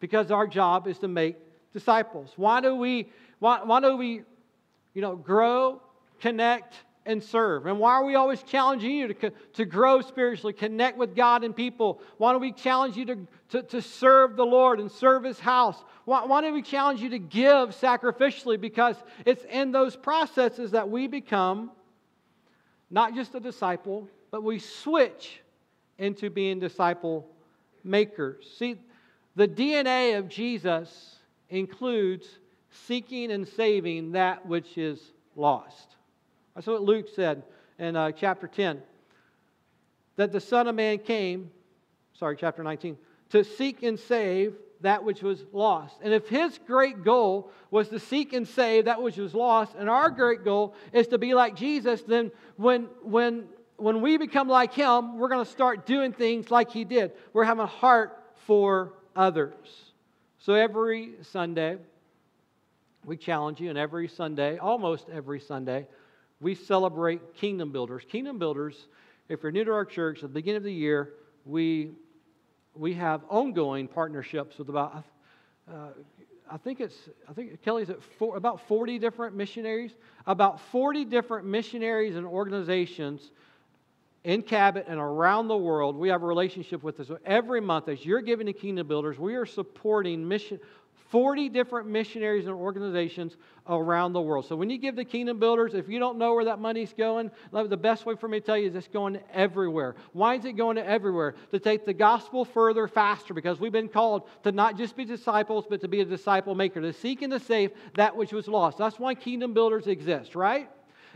Because 0.00 0.30
our 0.30 0.46
job 0.46 0.86
is 0.86 0.98
to 1.00 1.08
make 1.08 1.36
disciples? 1.72 2.32
Why 2.36 2.60
do 2.60 2.74
we, 2.74 3.10
why, 3.38 3.62
why 3.62 3.80
do 3.80 3.96
we, 3.96 4.22
you 4.94 5.02
know, 5.02 5.16
grow, 5.16 5.82
connect, 6.20 6.74
and 7.06 7.22
serve? 7.22 7.66
And 7.66 7.78
why 7.78 7.92
are 7.92 8.04
we 8.04 8.14
always 8.14 8.42
challenging 8.42 8.90
you 8.90 9.14
to, 9.14 9.30
to 9.54 9.64
grow 9.64 10.00
spiritually, 10.00 10.52
connect 10.52 10.96
with 10.96 11.14
God 11.14 11.44
and 11.44 11.54
people? 11.54 12.00
Why 12.18 12.32
don't 12.32 12.40
we 12.40 12.52
challenge 12.52 12.96
you 12.96 13.04
to, 13.06 13.18
to, 13.50 13.62
to 13.62 13.82
serve 13.82 14.36
the 14.36 14.46
Lord 14.46 14.80
and 14.80 14.90
serve 14.90 15.24
His 15.24 15.38
house? 15.38 15.76
Why, 16.04 16.24
why 16.24 16.40
do 16.40 16.52
we 16.52 16.62
challenge 16.62 17.00
you 17.00 17.10
to 17.10 17.18
give 17.18 17.70
sacrificially? 17.70 18.60
Because 18.60 18.96
it's 19.24 19.44
in 19.44 19.72
those 19.72 19.96
processes 19.96 20.70
that 20.72 20.88
we 20.88 21.06
become 21.06 21.70
not 22.90 23.14
just 23.14 23.34
a 23.34 23.40
disciple, 23.40 24.08
but 24.30 24.42
we 24.42 24.58
switch 24.58 25.40
into 25.98 26.30
being 26.30 26.58
disciple 26.58 27.26
makers. 27.82 28.54
See, 28.58 28.76
the 29.36 29.48
DNA 29.48 30.18
of 30.18 30.28
Jesus 30.28 31.16
includes 31.48 32.26
seeking 32.70 33.30
and 33.30 33.46
saving 33.46 34.12
that 34.12 34.46
which 34.46 34.78
is 34.78 35.12
lost. 35.36 35.96
That's 36.54 36.66
what 36.66 36.82
Luke 36.82 37.06
said 37.14 37.42
in 37.78 37.96
uh, 37.96 38.12
chapter 38.12 38.46
10. 38.46 38.80
That 40.16 40.32
the 40.32 40.40
Son 40.40 40.68
of 40.68 40.74
Man 40.74 40.98
came, 40.98 41.50
sorry, 42.12 42.36
chapter 42.38 42.62
19, 42.62 42.96
to 43.30 43.42
seek 43.42 43.82
and 43.82 43.98
save 43.98 44.54
that 44.80 45.02
which 45.02 45.22
was 45.22 45.44
lost. 45.52 45.96
And 46.02 46.12
if 46.14 46.28
his 46.28 46.58
great 46.66 47.02
goal 47.04 47.50
was 47.70 47.88
to 47.88 47.98
seek 47.98 48.32
and 48.32 48.46
save 48.46 48.84
that 48.84 49.02
which 49.02 49.16
was 49.16 49.34
lost, 49.34 49.74
and 49.76 49.90
our 49.90 50.10
great 50.10 50.44
goal 50.44 50.74
is 50.92 51.08
to 51.08 51.18
be 51.18 51.34
like 51.34 51.56
Jesus, 51.56 52.02
then 52.02 52.30
when, 52.56 52.84
when, 53.02 53.46
when 53.76 54.00
we 54.00 54.16
become 54.18 54.48
like 54.48 54.72
him, 54.72 55.18
we're 55.18 55.28
going 55.28 55.44
to 55.44 55.50
start 55.50 55.86
doing 55.86 56.12
things 56.12 56.50
like 56.50 56.70
he 56.70 56.84
did. 56.84 57.12
We're 57.32 57.44
having 57.44 57.64
a 57.64 57.66
heart 57.66 58.22
for 58.46 58.92
others. 59.16 59.54
So 60.38 60.54
every 60.54 61.14
Sunday, 61.22 61.78
we 63.04 63.16
challenge 63.16 63.60
you, 63.60 63.70
and 63.70 63.78
every 63.78 64.06
Sunday, 64.06 64.58
almost 64.58 65.08
every 65.10 65.40
Sunday, 65.40 65.86
we 66.44 66.54
celebrate 66.54 67.34
Kingdom 67.34 67.72
Builders. 67.72 68.02
Kingdom 68.06 68.38
Builders, 68.38 68.88
if 69.30 69.42
you're 69.42 69.50
new 69.50 69.64
to 69.64 69.72
our 69.72 69.86
church, 69.86 70.18
at 70.18 70.24
the 70.24 70.28
beginning 70.28 70.58
of 70.58 70.62
the 70.62 70.72
year, 70.72 71.14
we, 71.46 71.92
we 72.74 72.92
have 72.92 73.22
ongoing 73.30 73.88
partnerships 73.88 74.58
with 74.58 74.68
about, 74.68 75.04
uh, 75.72 75.88
I 76.50 76.58
think 76.58 76.80
it's, 76.82 77.08
I 77.26 77.32
think 77.32 77.62
Kelly's 77.62 77.88
at 77.88 78.02
four, 78.18 78.36
about 78.36 78.60
40 78.68 78.98
different 78.98 79.34
missionaries, 79.34 79.92
about 80.26 80.60
40 80.60 81.06
different 81.06 81.46
missionaries 81.46 82.14
and 82.14 82.26
organizations 82.26 83.30
in 84.24 84.42
Cabot 84.42 84.84
and 84.86 85.00
around 85.00 85.48
the 85.48 85.56
world. 85.56 85.96
We 85.96 86.10
have 86.10 86.22
a 86.22 86.26
relationship 86.26 86.82
with 86.82 87.00
us. 87.00 87.08
So 87.08 87.18
every 87.24 87.62
month, 87.62 87.88
as 87.88 88.04
you're 88.04 88.20
giving 88.20 88.48
to 88.48 88.52
Kingdom 88.52 88.86
Builders, 88.86 89.18
we 89.18 89.34
are 89.36 89.46
supporting 89.46 90.28
mission, 90.28 90.60
40 91.14 91.48
different 91.48 91.86
missionaries 91.86 92.46
and 92.46 92.54
organizations 92.56 93.36
around 93.68 94.14
the 94.14 94.20
world. 94.20 94.46
So 94.46 94.56
when 94.56 94.68
you 94.68 94.78
give 94.78 94.96
the 94.96 95.04
kingdom 95.04 95.38
builders, 95.38 95.72
if 95.72 95.88
you 95.88 96.00
don't 96.00 96.18
know 96.18 96.34
where 96.34 96.46
that 96.46 96.58
money's 96.58 96.92
going, 96.92 97.30
the 97.52 97.76
best 97.76 98.04
way 98.04 98.16
for 98.16 98.26
me 98.26 98.40
to 98.40 98.44
tell 98.44 98.58
you 98.58 98.66
is 98.66 98.74
it's 98.74 98.88
going 98.88 99.20
everywhere. 99.32 99.94
Why 100.12 100.34
is 100.34 100.44
it 100.44 100.54
going 100.54 100.74
to 100.74 100.84
everywhere? 100.84 101.36
To 101.52 101.60
take 101.60 101.86
the 101.86 101.94
gospel 101.94 102.44
further 102.44 102.88
faster 102.88 103.32
because 103.32 103.60
we've 103.60 103.70
been 103.70 103.88
called 103.88 104.28
to 104.42 104.50
not 104.50 104.76
just 104.76 104.96
be 104.96 105.04
disciples, 105.04 105.66
but 105.70 105.80
to 105.82 105.86
be 105.86 106.00
a 106.00 106.04
disciple 106.04 106.56
maker, 106.56 106.80
to 106.80 106.92
seek 106.92 107.22
and 107.22 107.32
to 107.32 107.38
save 107.38 107.70
that 107.94 108.16
which 108.16 108.32
was 108.32 108.48
lost. 108.48 108.78
That's 108.78 108.98
why 108.98 109.14
kingdom 109.14 109.54
builders 109.54 109.86
exist, 109.86 110.34
right? 110.34 110.68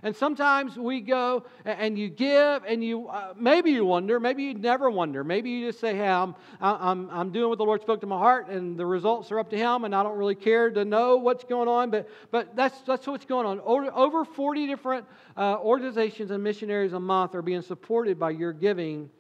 And 0.03 0.15
sometimes 0.15 0.77
we 0.77 1.01
go 1.01 1.45
and 1.65 1.99
you 1.99 2.09
give, 2.09 2.63
and 2.65 2.85
you 2.85 3.09
uh, 3.09 3.35
maybe 3.37 3.73
you 3.73 3.85
wonder, 3.85 4.21
maybe 4.21 4.45
you 4.45 4.55
never 4.55 4.89
wonder. 4.91 5.25
Maybe 5.25 5.51
you 5.51 5.67
just 5.67 5.81
say, 5.81 5.97
Hey, 5.97 6.09
I'm, 6.09 6.37
I'm, 6.61 7.11
I'm 7.11 7.31
doing 7.31 7.49
what 7.49 7.59
the 7.59 7.65
Lord 7.65 7.83
spoke 7.83 8.01
to 8.03 8.07
my 8.07 8.19
heart, 8.19 8.49
and 8.49 8.79
the 8.79 8.87
results 8.87 9.33
are 9.33 9.41
up 9.41 9.51
to 9.51 9.57
Him, 9.57 9.85
and 9.85 9.95
I 9.95 10.03
don't 10.03 10.17
really 10.17 10.37
care 10.37 10.71
to 10.71 10.85
know 10.85 11.17
what's 11.17 11.45
going 11.45 11.69
on. 11.69 11.91
But, 11.91 12.09
but 12.31 12.55
that's, 12.55 12.81
that's 12.83 13.07
what's 13.07 13.25
going 13.25 13.47
on. 13.47 13.61
Over, 13.61 13.93
over 13.93 14.25
40 14.25 14.67
different 14.67 15.05
uh, 15.37 15.59
organizations 15.59 16.31
and 16.31 16.43
missionaries 16.45 16.93
a 16.93 17.01
month 17.01 17.35
are 17.35 17.43
being 17.43 17.63
supported 17.63 18.19
by 18.19 18.31
your 18.31 18.53
giving 18.53 19.11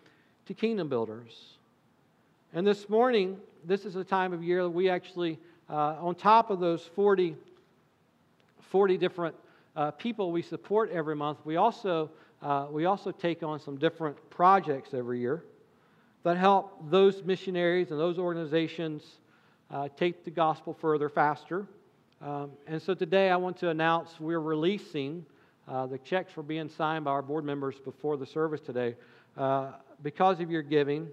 to 0.46 0.54
kingdom 0.54 0.88
builders. 0.88 1.58
And 2.52 2.66
this 2.66 2.88
morning, 2.88 3.36
this 3.64 3.84
is 3.84 3.96
a 3.96 4.04
time 4.04 4.32
of 4.32 4.42
year 4.42 4.62
that 4.62 4.70
we 4.70 4.88
actually, 4.88 5.38
uh, 5.68 5.96
on 6.00 6.14
top 6.14 6.50
of 6.50 6.60
those 6.60 6.82
40, 6.82 7.36
40 8.60 8.96
different 8.96 9.34
uh, 9.78 9.92
people 9.92 10.32
we 10.32 10.42
support 10.42 10.90
every 10.90 11.14
month, 11.14 11.38
we 11.44 11.54
also, 11.54 12.10
uh, 12.42 12.66
we 12.68 12.84
also 12.84 13.12
take 13.12 13.44
on 13.44 13.60
some 13.60 13.76
different 13.76 14.16
projects 14.28 14.92
every 14.92 15.20
year 15.20 15.44
that 16.24 16.36
help 16.36 16.90
those 16.90 17.22
missionaries 17.22 17.92
and 17.92 18.00
those 18.00 18.18
organizations 18.18 19.04
uh, 19.70 19.88
take 19.96 20.24
the 20.24 20.32
gospel 20.32 20.74
further 20.74 21.08
faster. 21.08 21.64
Um, 22.20 22.50
and 22.66 22.82
so 22.82 22.92
today 22.92 23.30
I 23.30 23.36
want 23.36 23.56
to 23.58 23.68
announce 23.68 24.18
we're 24.18 24.40
releasing 24.40 25.24
uh, 25.68 25.86
the 25.86 25.98
checks 25.98 26.36
were 26.36 26.42
being 26.42 26.68
signed 26.68 27.04
by 27.04 27.12
our 27.12 27.22
board 27.22 27.44
members 27.44 27.76
before 27.78 28.16
the 28.16 28.26
service 28.26 28.60
today. 28.60 28.96
Uh, 29.36 29.70
because 30.02 30.40
of 30.40 30.50
your 30.50 30.62
giving, 30.62 31.06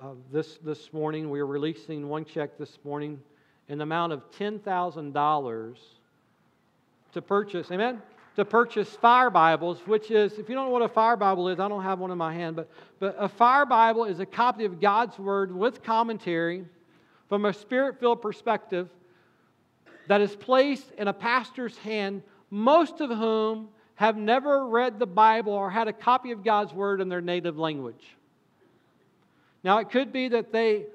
uh, 0.00 0.08
this, 0.30 0.58
this 0.58 0.92
morning, 0.92 1.30
we 1.30 1.40
are 1.40 1.46
releasing 1.46 2.10
one 2.10 2.26
check 2.26 2.58
this 2.58 2.78
morning 2.84 3.18
in 3.68 3.78
the 3.78 3.84
amount 3.84 4.12
of 4.12 4.30
$10,000 4.32 5.76
to 7.12 7.22
purchase, 7.22 7.70
amen? 7.70 8.02
To 8.36 8.44
purchase 8.44 8.88
fire 8.90 9.30
Bibles, 9.30 9.80
which 9.86 10.10
is, 10.10 10.34
if 10.34 10.48
you 10.48 10.54
don't 10.54 10.66
know 10.66 10.70
what 10.70 10.82
a 10.82 10.88
fire 10.88 11.16
Bible 11.16 11.48
is, 11.48 11.58
I 11.58 11.68
don't 11.68 11.82
have 11.82 11.98
one 11.98 12.10
in 12.10 12.18
my 12.18 12.34
hand, 12.34 12.56
but, 12.56 12.70
but 12.98 13.16
a 13.18 13.28
fire 13.28 13.64
Bible 13.64 14.04
is 14.04 14.20
a 14.20 14.26
copy 14.26 14.64
of 14.64 14.80
God's 14.80 15.18
Word 15.18 15.54
with 15.54 15.82
commentary 15.82 16.64
from 17.28 17.44
a 17.44 17.52
spirit 17.52 17.98
filled 17.98 18.22
perspective 18.22 18.88
that 20.08 20.20
is 20.20 20.36
placed 20.36 20.90
in 20.92 21.08
a 21.08 21.12
pastor's 21.12 21.76
hand, 21.78 22.22
most 22.50 23.00
of 23.00 23.10
whom 23.10 23.68
have 23.96 24.16
never 24.16 24.66
read 24.66 24.98
the 24.98 25.06
Bible 25.06 25.52
or 25.52 25.70
had 25.70 25.88
a 25.88 25.92
copy 25.92 26.30
of 26.30 26.44
God's 26.44 26.72
Word 26.72 27.00
in 27.00 27.08
their 27.08 27.22
native 27.22 27.58
language. 27.58 28.16
Now, 29.64 29.78
it 29.78 29.90
could 29.90 30.12
be 30.12 30.28
that 30.28 30.52
they 30.52 30.86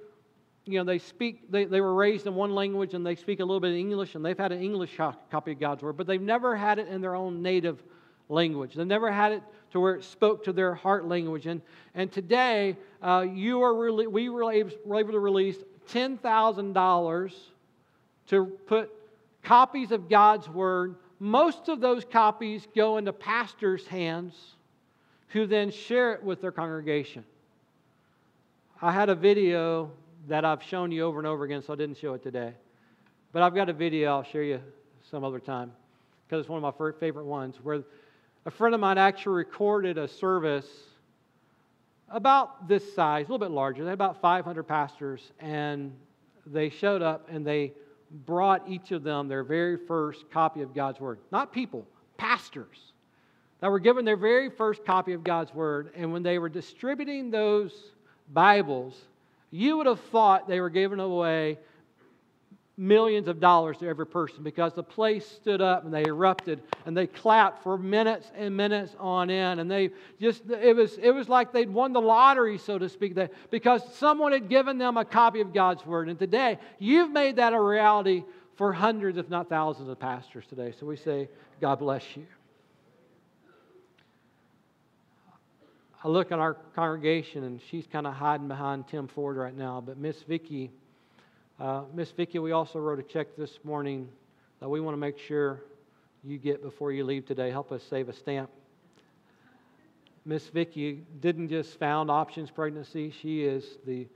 you 0.71 0.79
know, 0.79 0.85
they 0.85 0.99
speak, 0.99 1.51
they, 1.51 1.65
they 1.65 1.81
were 1.81 1.93
raised 1.93 2.27
in 2.27 2.35
one 2.35 2.55
language 2.55 2.93
and 2.93 3.05
they 3.05 3.15
speak 3.15 3.39
a 3.39 3.45
little 3.45 3.59
bit 3.59 3.71
of 3.71 3.77
English 3.77 4.15
and 4.15 4.23
they've 4.23 4.37
had 4.37 4.51
an 4.51 4.61
English 4.61 4.97
copy 4.97 5.51
of 5.51 5.59
God's 5.59 5.83
Word, 5.83 5.97
but 5.97 6.07
they've 6.07 6.21
never 6.21 6.55
had 6.55 6.79
it 6.79 6.87
in 6.87 7.01
their 7.01 7.15
own 7.15 7.41
native 7.41 7.83
language. 8.29 8.75
They've 8.75 8.87
never 8.87 9.11
had 9.11 9.33
it 9.33 9.43
to 9.71 9.79
where 9.79 9.95
it 9.95 10.03
spoke 10.03 10.43
to 10.45 10.53
their 10.53 10.73
heart 10.73 11.05
language. 11.05 11.47
And, 11.47 11.61
and 11.93 12.11
today, 12.11 12.77
uh, 13.01 13.25
you 13.31 13.61
are 13.61 13.75
really, 13.75 14.07
we 14.07 14.29
were 14.29 14.51
able, 14.51 14.71
to 14.71 15.19
release 15.19 15.57
$10,000 15.89 17.33
to 18.27 18.45
put 18.67 18.91
copies 19.43 19.91
of 19.91 20.09
God's 20.09 20.47
Word. 20.47 20.95
Most 21.19 21.69
of 21.69 21.81
those 21.81 22.05
copies 22.05 22.67
go 22.75 22.97
into 22.97 23.13
pastors' 23.13 23.85
hands 23.87 24.55
who 25.29 25.45
then 25.45 25.71
share 25.71 26.13
it 26.13 26.23
with 26.23 26.41
their 26.41 26.51
congregation. 26.51 27.23
I 28.81 28.91
had 28.91 29.09
a 29.09 29.15
video 29.15 29.91
that 30.31 30.45
I've 30.45 30.63
shown 30.63 30.93
you 30.93 31.03
over 31.03 31.19
and 31.19 31.27
over 31.27 31.43
again, 31.43 31.61
so 31.61 31.73
I 31.73 31.75
didn't 31.75 31.97
show 31.97 32.13
it 32.13 32.23
today. 32.23 32.53
But 33.33 33.41
I've 33.41 33.53
got 33.53 33.67
a 33.67 33.73
video 33.73 34.11
I'll 34.11 34.23
show 34.23 34.39
you 34.39 34.61
some 35.09 35.25
other 35.25 35.41
time 35.41 35.73
because 36.25 36.39
it's 36.39 36.49
one 36.49 36.63
of 36.63 36.79
my 36.79 36.91
favorite 37.01 37.25
ones 37.25 37.57
where 37.61 37.83
a 38.45 38.51
friend 38.51 38.73
of 38.73 38.79
mine 38.79 38.97
actually 38.97 39.35
recorded 39.35 39.97
a 39.97 40.07
service 40.07 40.69
about 42.07 42.65
this 42.69 42.95
size, 42.95 43.27
a 43.27 43.29
little 43.29 43.45
bit 43.45 43.51
larger. 43.53 43.83
They 43.83 43.89
had 43.89 43.95
about 43.95 44.21
500 44.21 44.63
pastors, 44.63 45.33
and 45.41 45.93
they 46.45 46.69
showed 46.69 47.01
up 47.01 47.27
and 47.29 47.45
they 47.45 47.73
brought 48.25 48.63
each 48.69 48.93
of 48.93 49.03
them 49.03 49.27
their 49.27 49.43
very 49.43 49.75
first 49.85 50.31
copy 50.31 50.61
of 50.61 50.73
God's 50.73 51.01
Word. 51.01 51.19
Not 51.33 51.51
people, 51.51 51.85
pastors 52.15 52.93
that 53.59 53.69
were 53.69 53.79
given 53.79 54.05
their 54.05 54.15
very 54.15 54.49
first 54.49 54.85
copy 54.85 55.11
of 55.11 55.25
God's 55.25 55.53
Word. 55.53 55.91
And 55.93 56.13
when 56.13 56.23
they 56.23 56.39
were 56.39 56.47
distributing 56.47 57.31
those 57.31 57.73
Bibles, 58.31 58.95
you 59.51 59.77
would 59.77 59.85
have 59.85 59.99
thought 59.99 60.47
they 60.47 60.59
were 60.59 60.69
giving 60.69 60.99
away 60.99 61.57
millions 62.77 63.27
of 63.27 63.39
dollars 63.39 63.77
to 63.77 63.87
every 63.87 64.07
person 64.07 64.43
because 64.43 64.73
the 64.73 64.83
place 64.83 65.25
stood 65.25 65.61
up 65.61 65.83
and 65.85 65.93
they 65.93 66.03
erupted 66.05 66.59
and 66.85 66.97
they 66.97 67.05
clapped 67.05 67.61
for 67.61 67.77
minutes 67.77 68.31
and 68.35 68.55
minutes 68.57 68.95
on 68.97 69.29
end. 69.29 69.59
And 69.59 69.69
they 69.69 69.91
just 70.19 70.49
it 70.49 70.75
was 70.75 70.97
it 70.97 71.11
was 71.11 71.29
like 71.29 71.51
they'd 71.51 71.69
won 71.69 71.93
the 71.93 72.01
lottery 72.01 72.57
so 72.57 72.79
to 72.79 72.89
speak 72.89 73.15
that 73.15 73.31
because 73.51 73.83
someone 73.95 74.31
had 74.31 74.49
given 74.49 74.77
them 74.77 74.97
a 74.97 75.05
copy 75.05 75.41
of 75.41 75.53
God's 75.53 75.85
word. 75.85 76.09
And 76.09 76.17
today 76.17 76.57
you've 76.79 77.11
made 77.11 77.35
that 77.35 77.53
a 77.53 77.59
reality 77.59 78.23
for 78.55 78.73
hundreds 78.73 79.17
if 79.17 79.29
not 79.29 79.49
thousands 79.49 79.89
of 79.89 79.99
pastors 79.99 80.45
today. 80.47 80.73
So 80.79 80.85
we 80.85 80.95
say 80.95 81.29
God 81.59 81.79
bless 81.79 82.03
you 82.15 82.25
I 86.03 86.07
look 86.07 86.31
at 86.31 86.39
our 86.39 86.55
congregation, 86.75 87.43
and 87.43 87.61
she's 87.69 87.85
kind 87.85 88.07
of 88.07 88.15
hiding 88.15 88.47
behind 88.47 88.87
Tim 88.87 89.07
Ford 89.07 89.37
right 89.37 89.55
now. 89.55 89.83
But 89.85 89.99
Miss 89.99 90.23
Vicky, 90.23 90.71
uh, 91.59 91.83
Miss 91.93 92.09
Vicky, 92.09 92.39
we 92.39 92.53
also 92.53 92.79
wrote 92.79 92.97
a 92.97 93.03
check 93.03 93.35
this 93.37 93.59
morning 93.63 94.09
that 94.61 94.67
we 94.67 94.81
want 94.81 94.93
to 94.93 94.99
make 94.99 95.19
sure 95.19 95.61
you 96.23 96.39
get 96.39 96.63
before 96.63 96.91
you 96.91 97.03
leave 97.03 97.27
today. 97.27 97.51
Help 97.51 97.71
us 97.71 97.83
save 97.87 98.09
a 98.09 98.13
stamp. 98.13 98.49
Miss 100.25 100.47
Vicky 100.47 101.03
didn't 101.19 101.49
just 101.49 101.77
found 101.77 102.09
Options 102.09 102.49
Pregnancy; 102.49 103.13
she 103.21 103.43
is 103.43 103.77
the 103.85 104.07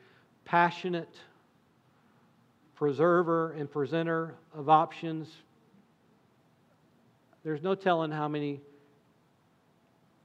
passionate 0.43 1.15
preserver 2.73 3.51
and 3.51 3.69
presenter 3.69 4.33
of 4.55 4.69
options. 4.69 5.31
There's 7.43 7.61
no 7.61 7.75
telling 7.75 8.09
how 8.09 8.27
many 8.27 8.59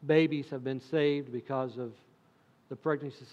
babies 0.07 0.47
have 0.51 0.65
been 0.65 0.81
saved 0.81 1.33
because 1.33 1.77
of 1.77 1.93
the 2.69 2.77
pregnancy, 2.77 3.25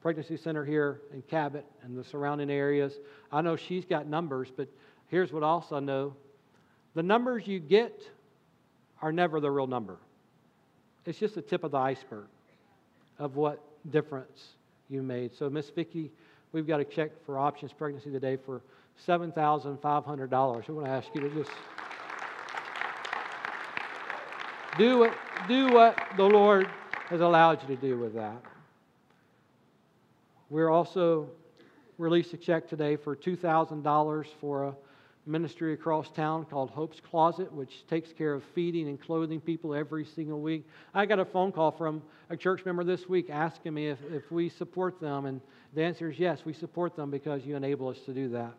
pregnancy 0.00 0.36
center 0.36 0.64
here 0.64 1.00
in 1.12 1.22
Cabot 1.22 1.64
and 1.82 1.96
the 1.96 2.04
surrounding 2.04 2.50
areas. 2.50 2.98
I 3.30 3.40
know 3.40 3.56
she's 3.56 3.84
got 3.84 4.06
numbers, 4.06 4.48
but 4.54 4.68
here's 5.08 5.32
what 5.32 5.42
also 5.42 5.76
I 5.76 5.80
know 5.80 6.14
the 6.94 7.02
numbers 7.02 7.46
you 7.46 7.60
get 7.60 8.02
are 9.00 9.12
never 9.12 9.40
the 9.40 9.50
real 9.50 9.66
number. 9.66 9.96
It's 11.06 11.18
just 11.18 11.34
the 11.34 11.42
tip 11.42 11.64
of 11.64 11.70
the 11.70 11.78
iceberg 11.78 12.26
of 13.18 13.36
what 13.36 13.60
difference 13.90 14.50
you 14.88 15.02
made. 15.02 15.34
So, 15.34 15.48
Miss 15.48 15.70
Vicki, 15.70 16.12
we've 16.52 16.66
got 16.66 16.80
a 16.80 16.84
check 16.84 17.10
for 17.24 17.38
options 17.38 17.72
pregnancy 17.72 18.10
today 18.10 18.36
for 18.36 18.62
$7,500. 19.06 20.68
We 20.68 20.74
want 20.74 20.86
to 20.86 20.92
ask 20.92 21.08
you 21.14 21.22
to 21.22 21.30
just 21.30 21.50
do 24.78 24.98
what, 24.98 25.14
do 25.48 25.72
what 25.72 25.98
the 26.16 26.24
Lord 26.24 26.68
has 27.08 27.20
allowed 27.20 27.62
you 27.62 27.74
to 27.74 27.80
do 27.80 27.98
with 27.98 28.14
that. 28.14 28.42
We're 30.50 30.70
also 30.70 31.28
released 31.98 32.32
a 32.32 32.36
check 32.36 32.68
today 32.68 32.96
for 32.96 33.14
$2,000 33.14 34.26
for 34.40 34.64
a 34.64 34.74
ministry 35.24 35.72
across 35.72 36.10
town 36.10 36.44
called 36.44 36.70
Hope's 36.70 37.00
Closet, 37.00 37.52
which 37.52 37.86
takes 37.86 38.12
care 38.12 38.34
of 38.34 38.42
feeding 38.54 38.88
and 38.88 39.00
clothing 39.00 39.40
people 39.40 39.74
every 39.74 40.04
single 40.04 40.40
week. 40.40 40.66
I 40.94 41.06
got 41.06 41.20
a 41.20 41.24
phone 41.24 41.52
call 41.52 41.70
from 41.70 42.02
a 42.28 42.36
church 42.36 42.64
member 42.64 42.82
this 42.82 43.08
week 43.08 43.30
asking 43.30 43.74
me 43.74 43.88
if, 43.88 43.98
if 44.10 44.30
we 44.32 44.48
support 44.48 45.00
them, 45.00 45.26
and 45.26 45.40
the 45.74 45.82
answer 45.82 46.10
is 46.10 46.18
yes, 46.18 46.44
we 46.44 46.52
support 46.52 46.96
them 46.96 47.10
because 47.10 47.46
you 47.46 47.56
enable 47.56 47.88
us 47.88 48.00
to 48.00 48.12
do 48.12 48.28
that. 48.30 48.52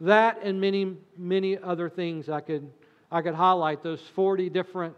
That 0.00 0.38
and 0.42 0.60
many, 0.60 0.96
many 1.16 1.58
other 1.58 1.88
things 1.88 2.28
I 2.28 2.40
could, 2.40 2.70
I 3.10 3.22
could 3.22 3.34
highlight, 3.34 3.82
those 3.82 4.02
40 4.14 4.50
different 4.50 4.96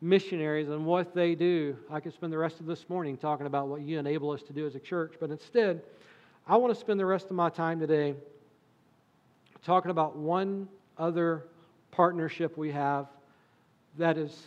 missionaries 0.00 0.68
and 0.68 0.84
what 0.84 1.14
they 1.14 1.34
do. 1.34 1.76
I 1.90 2.00
could 2.00 2.12
spend 2.12 2.32
the 2.32 2.38
rest 2.38 2.60
of 2.60 2.66
this 2.66 2.88
morning 2.88 3.16
talking 3.16 3.46
about 3.46 3.68
what 3.68 3.80
you 3.80 3.98
enable 3.98 4.30
us 4.30 4.42
to 4.42 4.52
do 4.52 4.66
as 4.66 4.74
a 4.74 4.80
church, 4.80 5.14
but 5.18 5.30
instead, 5.30 5.82
I 6.46 6.56
want 6.56 6.72
to 6.74 6.78
spend 6.78 7.00
the 7.00 7.06
rest 7.06 7.26
of 7.26 7.32
my 7.32 7.50
time 7.50 7.80
today 7.80 8.14
talking 9.64 9.90
about 9.90 10.16
one 10.16 10.68
other 10.96 11.44
partnership 11.90 12.56
we 12.56 12.70
have 12.70 13.06
that 13.96 14.16
is 14.16 14.44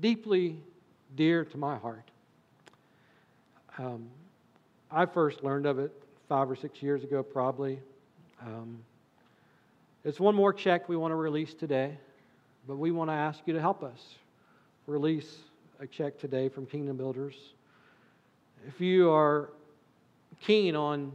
deeply 0.00 0.56
dear 1.16 1.44
to 1.44 1.58
my 1.58 1.76
heart. 1.76 2.10
Um, 3.76 4.08
I 4.90 5.04
first 5.06 5.44
learned 5.44 5.66
of 5.66 5.78
it 5.78 5.92
five 6.28 6.50
or 6.50 6.56
six 6.56 6.82
years 6.82 7.04
ago, 7.04 7.22
probably. 7.22 7.78
Um, 8.40 8.78
it's 10.04 10.18
one 10.18 10.34
more 10.34 10.52
check 10.52 10.88
we 10.88 10.96
want 10.96 11.12
to 11.12 11.16
release 11.16 11.52
today, 11.52 11.98
but 12.66 12.76
we 12.76 12.90
want 12.90 13.10
to 13.10 13.14
ask 13.14 13.40
you 13.46 13.52
to 13.52 13.60
help 13.60 13.82
us 13.82 14.14
release 14.86 15.38
a 15.80 15.86
check 15.86 16.18
today 16.18 16.48
from 16.48 16.64
Kingdom 16.64 16.96
Builders. 16.96 17.34
If 18.66 18.80
you 18.80 19.10
are 19.10 19.50
keen 20.40 20.74
on 20.74 21.12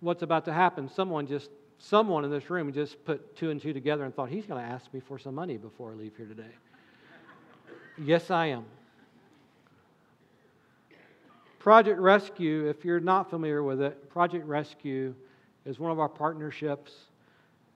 what's 0.00 0.22
about 0.22 0.44
to 0.46 0.52
happen, 0.52 0.88
someone 0.88 1.26
just 1.26 1.50
someone 1.78 2.24
in 2.24 2.30
this 2.30 2.48
room 2.50 2.72
just 2.72 3.04
put 3.04 3.36
two 3.36 3.50
and 3.50 3.60
two 3.60 3.72
together 3.72 4.04
and 4.04 4.14
thought 4.14 4.28
he's 4.28 4.46
going 4.46 4.60
to 4.60 4.66
ask 4.66 4.92
me 4.92 5.00
for 5.00 5.18
some 5.18 5.34
money 5.34 5.56
before 5.56 5.92
I 5.92 5.94
leave 5.94 6.16
here 6.16 6.26
today. 6.26 6.42
yes, 7.98 8.30
I 8.30 8.46
am. 8.46 8.64
Project 11.66 11.98
Rescue, 11.98 12.68
if 12.68 12.84
you're 12.84 13.00
not 13.00 13.28
familiar 13.28 13.64
with 13.64 13.82
it, 13.82 14.08
Project 14.08 14.46
Rescue 14.46 15.12
is 15.64 15.80
one 15.80 15.90
of 15.90 15.98
our 15.98 16.08
partnerships. 16.08 16.92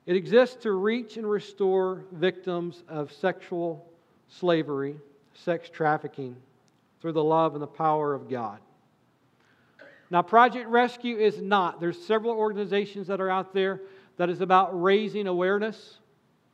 It 0.07 0.15
exists 0.15 0.55
to 0.63 0.71
reach 0.71 1.17
and 1.17 1.29
restore 1.29 2.05
victims 2.13 2.85
of 2.89 3.11
sexual 3.11 3.85
slavery, 4.29 4.95
sex 5.35 5.69
trafficking 5.69 6.37
through 7.01 7.15
the 7.15 7.25
love 7.25 7.55
and 7.55 7.63
the 7.63 7.67
power 7.67 8.15
of 8.15 8.31
God. 8.31 8.61
Now, 10.09 10.23
Project 10.23 10.69
Rescue 10.69 11.17
is 11.17 11.43
not. 11.43 11.81
There's 11.81 12.01
several 12.01 12.35
organizations 12.35 13.09
that 13.09 13.21
are 13.21 13.29
out 13.29 13.53
there 13.53 13.81
that 14.19 14.31
is 14.31 14.41
about 14.41 14.81
raising 14.81 15.27
awareness 15.27 15.99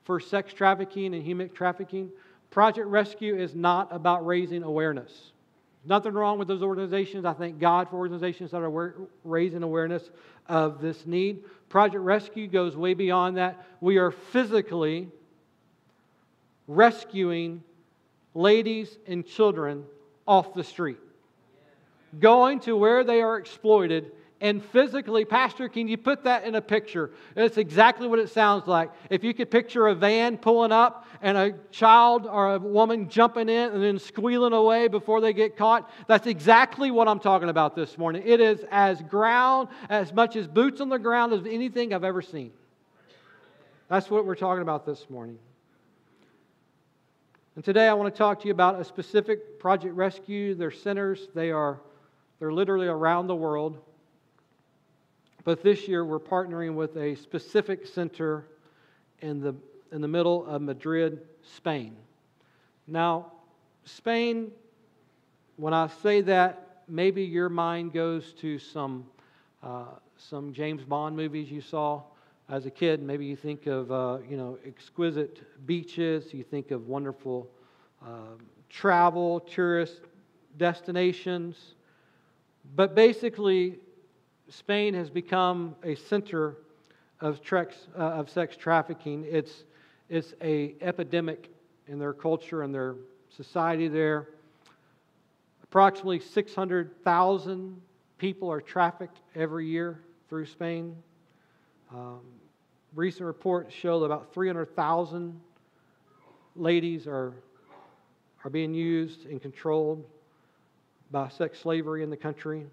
for 0.05 0.21
sex 0.21 0.55
trafficking 0.55 1.13
and 1.13 1.23
human 1.23 1.51
trafficking. 1.51 2.09
Project 2.49 2.87
Rescue 2.87 3.37
is 3.37 3.55
not 3.55 3.95
about 3.95 4.25
raising 4.25 4.63
awareness. 4.63 5.33
Nothing 5.87 6.15
wrong 6.15 6.39
with 6.39 6.49
those 6.49 6.63
organizations. 6.63 7.25
I 7.25 7.33
thank 7.33 7.61
God 7.61 7.89
for 7.89 7.97
organizations 7.97 8.51
that 8.51 8.61
are 8.61 9.09
raising 9.23 9.63
awareness 9.63 10.11
of 10.49 10.81
this 10.81 11.07
need. 11.07 11.45
Project 11.69 12.03
Rescue 12.03 12.49
goes 12.49 12.77
way 12.77 12.95
beyond 12.95 13.37
that. 13.37 13.65
We 13.81 13.99
are 13.99 14.11
physically 14.11 15.09
rescuing 16.67 17.63
ladies 18.35 18.99
and 19.07 19.25
children 19.25 19.85
off 20.27 20.55
the 20.55 20.65
street, 20.65 20.99
going 22.19 22.59
to 22.61 22.77
where 22.77 23.05
they 23.05 23.23
are 23.23 23.39
exploited 23.39 24.11
and 24.41 24.63
physically, 24.63 25.25
Pastor, 25.25 25.69
can 25.69 25.89
you 25.89 25.97
put 25.97 26.25
that 26.25 26.45
in 26.45 26.55
a 26.55 26.61
picture? 26.61 27.11
It's 27.35 27.57
exactly 27.57 28.07
what 28.07 28.19
it 28.19 28.29
sounds 28.29 28.67
like. 28.67 28.91
If 29.09 29.25
you 29.25 29.33
could 29.33 29.51
picture 29.51 29.87
a 29.87 29.95
van 29.95 30.37
pulling 30.37 30.73
up 30.73 31.07
and 31.23 31.39
a 31.39 31.55
child 31.71 32.27
or 32.27 32.55
a 32.55 32.59
woman 32.59 33.09
jumping 33.09 33.49
in 33.49 33.73
and 33.73 33.83
then 33.83 33.99
squealing 33.99 34.53
away 34.53 34.89
before 34.89 35.23
they 35.23 35.33
get 35.33 35.57
caught, 35.57 35.91
that's 36.07 36.27
exactly 36.27 36.91
what 36.91 37.09
I'm 37.09 37.19
talking 37.19 37.49
about 37.49 37.75
this 37.75 37.97
morning. 37.97 38.23
It 38.27 38.41
is 38.41 38.65
as 38.71 39.01
ground, 39.03 39.69
as 39.89 40.13
much 40.13 40.37
as 40.37 40.47
boots 40.47 40.83
on 40.83 40.91
the 40.91 40.99
ground 40.99 41.33
as 41.33 41.47
anything 41.47 41.95
I've 41.95 42.05
ever 42.05 42.21
seen. 42.21 42.53
That's 43.89 44.11
what 44.11 44.27
we're 44.27 44.35
talking 44.35 44.63
about 44.63 44.85
this 44.85 45.09
morning. 45.09 45.39
And 47.55 47.65
today 47.65 47.89
I 47.89 47.95
want 47.95 48.15
to 48.15 48.19
talk 48.19 48.41
to 48.41 48.49
you 48.49 48.53
about 48.53 48.79
a 48.79 48.85
specific 48.85 49.59
Project 49.59 49.95
Rescue. 49.95 50.55
They're 50.55 50.71
centers, 50.71 51.29
they 51.35 51.51
are 51.53 51.81
they're 52.39 52.53
literally 52.53 52.87
around 52.87 53.29
the 53.29 53.35
world. 53.35 53.79
But 55.47 55.63
this 55.63 55.87
year, 55.87 56.05
we're 56.05 56.19
partnering 56.19 56.75
with 56.75 56.97
a 56.97 57.15
specific 57.15 57.87
center 57.87 58.49
in 59.21 59.41
the, 59.41 59.55
in 59.93 60.01
the 60.01 60.09
middle 60.09 60.45
of 60.45 60.61
Madrid, 60.61 61.21
Spain. 61.41 61.95
Now, 62.89 63.31
Spain, 63.85 64.51
when 65.55 65.73
I 65.73 65.87
say 66.03 66.21
that, 66.23 66.83
maybe 66.89 67.23
your 67.23 67.49
mind 67.49 67.93
goes 67.93 68.33
to 68.41 68.59
some, 68.59 69.07
uh, 69.63 69.85
some 70.17 70.53
James 70.53 70.83
Bond 70.83 71.17
movies 71.17 71.49
you 71.49 71.61
saw 71.61 72.03
as 72.49 72.67
a 72.67 72.71
kid. 72.71 73.01
Maybe 73.01 73.25
you 73.25 73.37
think 73.37 73.69
of 73.69 73.93
uh, 73.93 74.19
you 74.29 74.37
know 74.37 74.59
exquisite 74.67 75.65
beaches. 75.65 76.35
You 76.35 76.43
think 76.43 76.73
of 76.73 76.89
wonderful 76.89 77.49
uh, 78.05 78.35
travel, 78.69 79.39
tourist 79.39 80.01
destinations. 80.57 81.77
But 82.75 82.97
basically, 82.97 83.79
Spain 84.49 84.95
has 84.95 85.11
become 85.11 85.75
a 85.83 85.95
center 85.97 86.57
of, 87.21 87.41
uh, 87.53 87.67
of 87.97 88.31
sex 88.31 88.57
trafficking. 88.57 89.25
It's, 89.29 89.65
it's 90.09 90.35
a 90.41 90.75
epidemic 90.81 91.51
in 91.89 91.99
their 91.99 92.13
culture 92.13 92.63
and 92.63 92.75
their 92.75 92.95
society 93.29 93.89
there. 93.89 94.29
Approximately 95.65 96.21
600,000 96.21 97.81
people 98.19 98.51
are 98.51 98.61
trafficked 98.61 99.19
every 99.35 99.67
year 99.67 100.01
through 100.29 100.47
Spain. 100.47 100.97
Um, 101.93 102.21
recent 102.95 103.27
reports 103.27 103.75
show 103.75 104.01
that 104.01 104.07
about 104.07 104.33
300,000 104.33 105.41
ladies 106.55 107.07
are, 107.07 107.35
are 108.45 108.51
being 108.51 108.75
used 108.75 109.27
and 109.27 109.43
controlled 109.43 110.05
by 111.11 111.29
sex 111.29 111.59
slavery 111.61 112.03
in 112.03 112.11
the 112.11 112.17
country. 112.17 112.67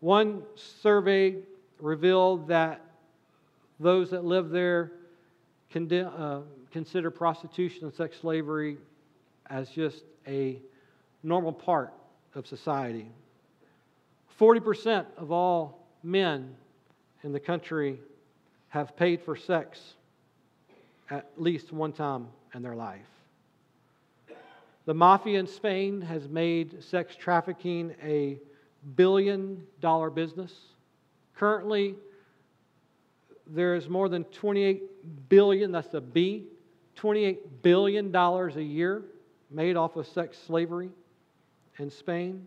One 0.00 0.42
survey 0.54 1.36
revealed 1.80 2.48
that 2.48 2.84
those 3.80 4.10
that 4.10 4.24
live 4.24 4.50
there 4.50 4.92
uh, 5.74 6.40
consider 6.72 7.10
prostitution 7.10 7.84
and 7.84 7.94
sex 7.94 8.16
slavery 8.20 8.78
as 9.50 9.70
just 9.70 10.04
a 10.26 10.60
normal 11.22 11.52
part 11.52 11.92
of 12.34 12.46
society. 12.46 13.10
40% 14.40 15.06
of 15.16 15.32
all 15.32 15.86
men 16.02 16.54
in 17.22 17.32
the 17.32 17.40
country 17.40 17.98
have 18.68 18.96
paid 18.96 19.20
for 19.22 19.34
sex 19.34 19.94
at 21.10 21.26
least 21.36 21.72
one 21.72 21.92
time 21.92 22.28
in 22.54 22.62
their 22.62 22.76
life. 22.76 23.00
The 24.84 24.94
mafia 24.94 25.40
in 25.40 25.46
Spain 25.46 26.00
has 26.02 26.28
made 26.28 26.82
sex 26.82 27.16
trafficking 27.16 27.94
a 28.02 28.38
billion 28.96 29.62
dollar 29.80 30.10
business. 30.10 30.52
Currently, 31.36 31.94
there 33.46 33.74
is 33.74 33.88
more 33.88 34.08
than 34.08 34.24
28 34.24 35.28
billion, 35.28 35.72
that's 35.72 35.94
a 35.94 36.00
B, 36.00 36.46
28 36.96 37.62
billion 37.62 38.10
dollars 38.10 38.56
a 38.56 38.62
year 38.62 39.02
made 39.50 39.76
off 39.76 39.96
of 39.96 40.06
sex 40.06 40.36
slavery 40.46 40.90
in 41.78 41.90
Spain. 41.90 42.46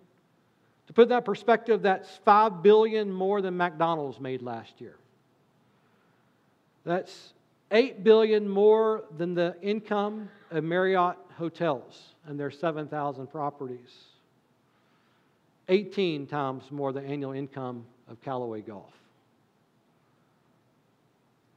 To 0.88 0.94
put 0.94 1.10
that 1.10 1.26
perspective, 1.26 1.84
that's 1.84 2.10
5 2.26 2.62
billion 2.62 3.12
more 3.12 3.42
than 3.42 3.56
McDonald's 3.56 4.20
made 4.20 4.42
last 4.42 4.82
year. 4.82 4.96
That's 6.84 7.34
8 7.72 8.04
billion 8.04 8.48
more 8.50 9.06
than 9.18 9.34
the 9.34 9.56
income 9.62 10.30
of 10.52 10.64
Marriott 10.64 11.16
hotels 11.38 12.16
and 12.26 12.40
their 12.40 12.52
7,000 12.52 13.28
properties. 13.28 14.11
18 15.72 16.28
times 16.28 16.64
more 16.70 16.92
the 16.92 17.00
annual 17.00 17.32
income 17.32 17.86
of 18.10 18.22
Callaway 18.22 18.60
Golf. 18.60 18.92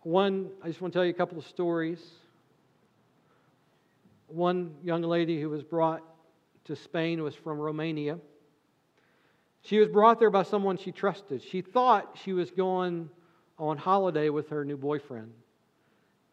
One, 0.05 0.51
I 0.63 0.69
just 0.69 0.81
want 0.81 0.93
to 0.93 0.99
tell 0.99 1.05
you 1.05 1.11
a 1.11 1.15
couple 1.15 1.37
of 1.37 1.45
stories. 1.47 1.99
One 4.29 4.77
young 4.85 5.03
lady 5.03 5.41
who 5.41 5.51
was 5.51 5.65
brought 5.65 6.03
to 6.67 6.77
Spain 6.77 7.25
was 7.25 7.35
from 7.35 7.59
Romania. 7.59 8.19
She 9.63 9.81
was 9.81 9.89
brought 9.89 10.21
there 10.21 10.31
by 10.31 10.45
someone 10.45 10.77
she 10.79 10.93
trusted. 10.93 11.43
She 11.43 11.61
thought 11.61 12.17
she 12.23 12.33
was 12.33 12.53
going 12.53 13.11
on 13.59 13.79
holiday 13.79 14.29
with 14.29 14.49
her 14.51 14.65
new 14.65 14.77
boyfriend. 14.77 15.33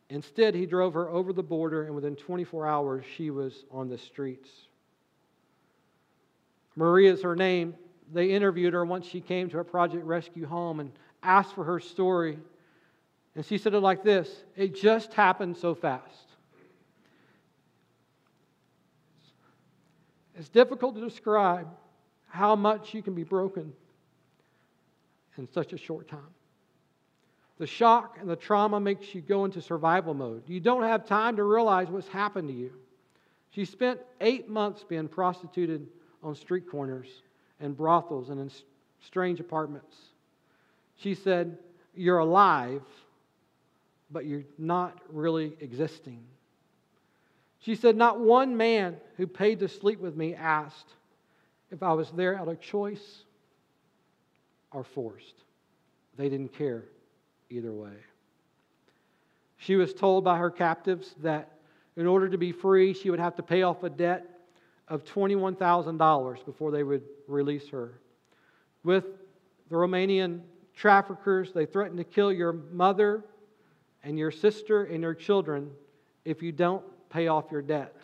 Instead, 0.09 0.53
he 0.53 0.67
drove 0.67 0.93
her 0.93 1.09
over 1.09 1.33
the 1.33 1.41
border, 1.41 1.85
and 1.85 1.95
within 1.95 2.15
24 2.15 2.67
hours, 2.67 3.05
she 3.15 3.31
was 3.31 3.65
on 3.71 3.89
the 3.89 3.97
streets. 3.97 4.49
Maria 6.75 7.11
is 7.11 7.21
her 7.23 7.35
name. 7.35 7.75
They 8.13 8.31
interviewed 8.31 8.73
her 8.73 8.85
once 8.85 9.05
she 9.05 9.21
came 9.21 9.49
to 9.49 9.59
a 9.59 9.63
Project 9.63 10.05
Rescue 10.05 10.45
home 10.45 10.79
and 10.79 10.91
asked 11.23 11.53
for 11.53 11.63
her 11.63 11.79
story. 11.79 12.39
And 13.35 13.45
she 13.45 13.57
said 13.57 13.73
it 13.73 13.79
like 13.79 14.03
this 14.03 14.43
It 14.55 14.75
just 14.75 15.13
happened 15.13 15.57
so 15.57 15.75
fast. 15.75 16.27
It's 20.35 20.49
difficult 20.49 20.95
to 20.95 21.01
describe 21.01 21.67
how 22.27 22.55
much 22.55 22.93
you 22.93 23.03
can 23.03 23.13
be 23.13 23.23
broken 23.23 23.73
in 25.37 25.47
such 25.51 25.73
a 25.73 25.77
short 25.77 26.07
time. 26.07 26.33
The 27.57 27.67
shock 27.67 28.17
and 28.19 28.27
the 28.27 28.35
trauma 28.35 28.79
makes 28.79 29.13
you 29.13 29.21
go 29.21 29.45
into 29.45 29.61
survival 29.61 30.13
mode. 30.13 30.43
You 30.47 30.59
don't 30.59 30.81
have 30.83 31.05
time 31.05 31.35
to 31.35 31.43
realize 31.43 31.89
what's 31.89 32.07
happened 32.07 32.47
to 32.47 32.53
you. 32.55 32.71
She 33.51 33.65
spent 33.65 33.99
eight 34.19 34.49
months 34.49 34.83
being 34.83 35.07
prostituted 35.07 35.87
on 36.23 36.35
street 36.35 36.69
corners 36.69 37.07
and 37.59 37.75
brothels 37.75 38.29
and 38.29 38.39
in 38.39 38.51
strange 39.05 39.39
apartments. 39.39 39.95
She 40.97 41.15
said, 41.15 41.57
You're 41.95 42.19
alive, 42.19 42.83
but 44.11 44.25
you're 44.25 44.43
not 44.57 44.97
really 45.09 45.53
existing. 45.59 46.23
She 47.59 47.75
said, 47.75 47.95
Not 47.95 48.19
one 48.19 48.57
man 48.57 48.97
who 49.17 49.27
paid 49.27 49.59
to 49.59 49.67
sleep 49.67 49.99
with 49.99 50.15
me 50.15 50.35
asked 50.35 50.87
if 51.71 51.83
I 51.83 51.93
was 51.93 52.09
there 52.11 52.37
out 52.37 52.47
of 52.47 52.59
choice 52.59 53.23
or 54.71 54.83
forced. 54.83 55.35
They 56.17 56.29
didn't 56.29 56.53
care 56.53 56.85
either 57.49 57.71
way. 57.71 57.93
She 59.57 59.75
was 59.75 59.93
told 59.93 60.23
by 60.23 60.37
her 60.37 60.49
captives 60.49 61.13
that 61.21 61.51
in 61.95 62.07
order 62.07 62.29
to 62.29 62.37
be 62.37 62.51
free, 62.51 62.93
she 62.93 63.09
would 63.09 63.19
have 63.19 63.35
to 63.35 63.43
pay 63.43 63.61
off 63.61 63.83
a 63.83 63.89
debt 63.89 64.30
of 64.91 65.05
$21,000 65.05 66.45
before 66.45 66.69
they 66.69 66.83
would 66.83 67.03
release 67.25 67.69
her. 67.69 67.93
With 68.83 69.05
the 69.69 69.75
Romanian 69.77 70.41
traffickers, 70.75 71.53
they 71.53 71.65
threatened 71.65 71.97
to 71.99 72.03
kill 72.03 72.33
your 72.33 72.51
mother 72.51 73.23
and 74.03 74.19
your 74.19 74.31
sister 74.31 74.83
and 74.83 75.01
your 75.01 75.13
children 75.13 75.71
if 76.25 76.43
you 76.43 76.51
don't 76.51 76.83
pay 77.09 77.29
off 77.29 77.45
your 77.51 77.61
debt. 77.61 77.95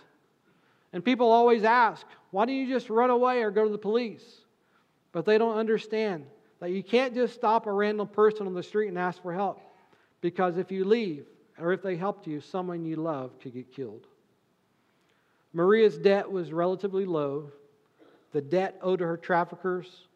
And 0.93 1.03
people 1.03 1.29
always 1.29 1.65
ask, 1.65 2.07
why 2.31 2.45
don't 2.45 2.55
you 2.55 2.69
just 2.69 2.89
run 2.89 3.09
away 3.09 3.43
or 3.43 3.51
go 3.51 3.65
to 3.65 3.69
the 3.69 3.77
police? 3.77 4.23
But 5.11 5.25
they 5.25 5.37
don't 5.37 5.57
understand 5.57 6.25
that 6.61 6.71
you 6.71 6.83
can't 6.83 7.13
just 7.13 7.33
stop 7.33 7.67
a 7.67 7.71
random 7.71 8.07
person 8.07 8.47
on 8.47 8.53
the 8.53 8.63
street 8.63 8.87
and 8.87 8.97
ask 8.97 9.21
for 9.21 9.33
help. 9.33 9.59
Because 10.21 10.57
if 10.57 10.71
you 10.71 10.85
leave, 10.85 11.25
or 11.59 11.73
if 11.73 11.81
they 11.81 11.97
helped 11.97 12.27
you, 12.27 12.39
someone 12.39 12.85
you 12.85 12.95
love 12.95 13.37
could 13.41 13.53
get 13.53 13.73
killed. 13.73 14.07
Maria's 15.57 15.97
debt 15.97 16.31
was 16.31 16.53
relatively 16.53 17.03
low. 17.03 17.51
The 18.31 18.41
debt 18.41 18.77
owed 18.79 18.99
to 18.99 19.07
her 19.07 19.17
traffickers, 19.17 20.07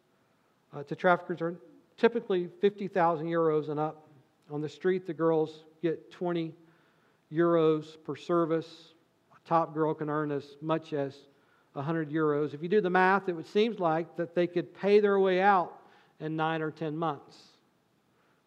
uh, 0.72 0.84
to 0.84 0.94
traffickers, 0.94 1.42
are 1.42 1.56
typically 1.96 2.48
50,000 2.60 3.26
euros 3.26 3.68
and 3.68 3.80
up. 3.80 4.06
On 4.52 4.60
the 4.60 4.68
street, 4.68 5.04
the 5.04 5.12
girls 5.12 5.64
get 5.82 6.12
20 6.12 6.54
euros 7.32 7.96
per 8.04 8.14
service. 8.14 8.92
A 9.34 9.48
top 9.48 9.74
girl 9.74 9.92
can 9.94 10.08
earn 10.08 10.30
as 10.30 10.44
much 10.60 10.92
as 10.92 11.16
100 11.72 12.08
euros. 12.08 12.54
If 12.54 12.62
you 12.62 12.68
do 12.68 12.80
the 12.80 12.88
math, 12.88 13.28
it 13.28 13.46
seems 13.48 13.80
like 13.80 14.14
that 14.14 14.36
they 14.36 14.46
could 14.46 14.72
pay 14.72 15.00
their 15.00 15.18
way 15.18 15.40
out 15.40 15.76
in 16.20 16.36
nine 16.36 16.62
or 16.62 16.70
10 16.70 16.96
months. 16.96 17.36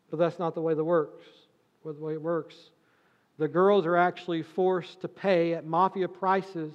But 0.10 0.20
that's 0.20 0.40
not 0.40 0.56
the 0.56 0.62
way 0.62 0.74
that 0.74 0.84
works. 0.86 1.26
The 1.84 1.92
way 1.92 2.14
it 2.14 2.22
works. 2.22 2.56
The 3.38 3.50
girls 3.50 3.86
are 3.86 3.98
actually 3.98 4.44
forced 4.44 5.02
to 5.02 5.10
pay 5.10 5.56
at 5.56 5.66
mafia 5.66 6.08
prices 6.08 6.72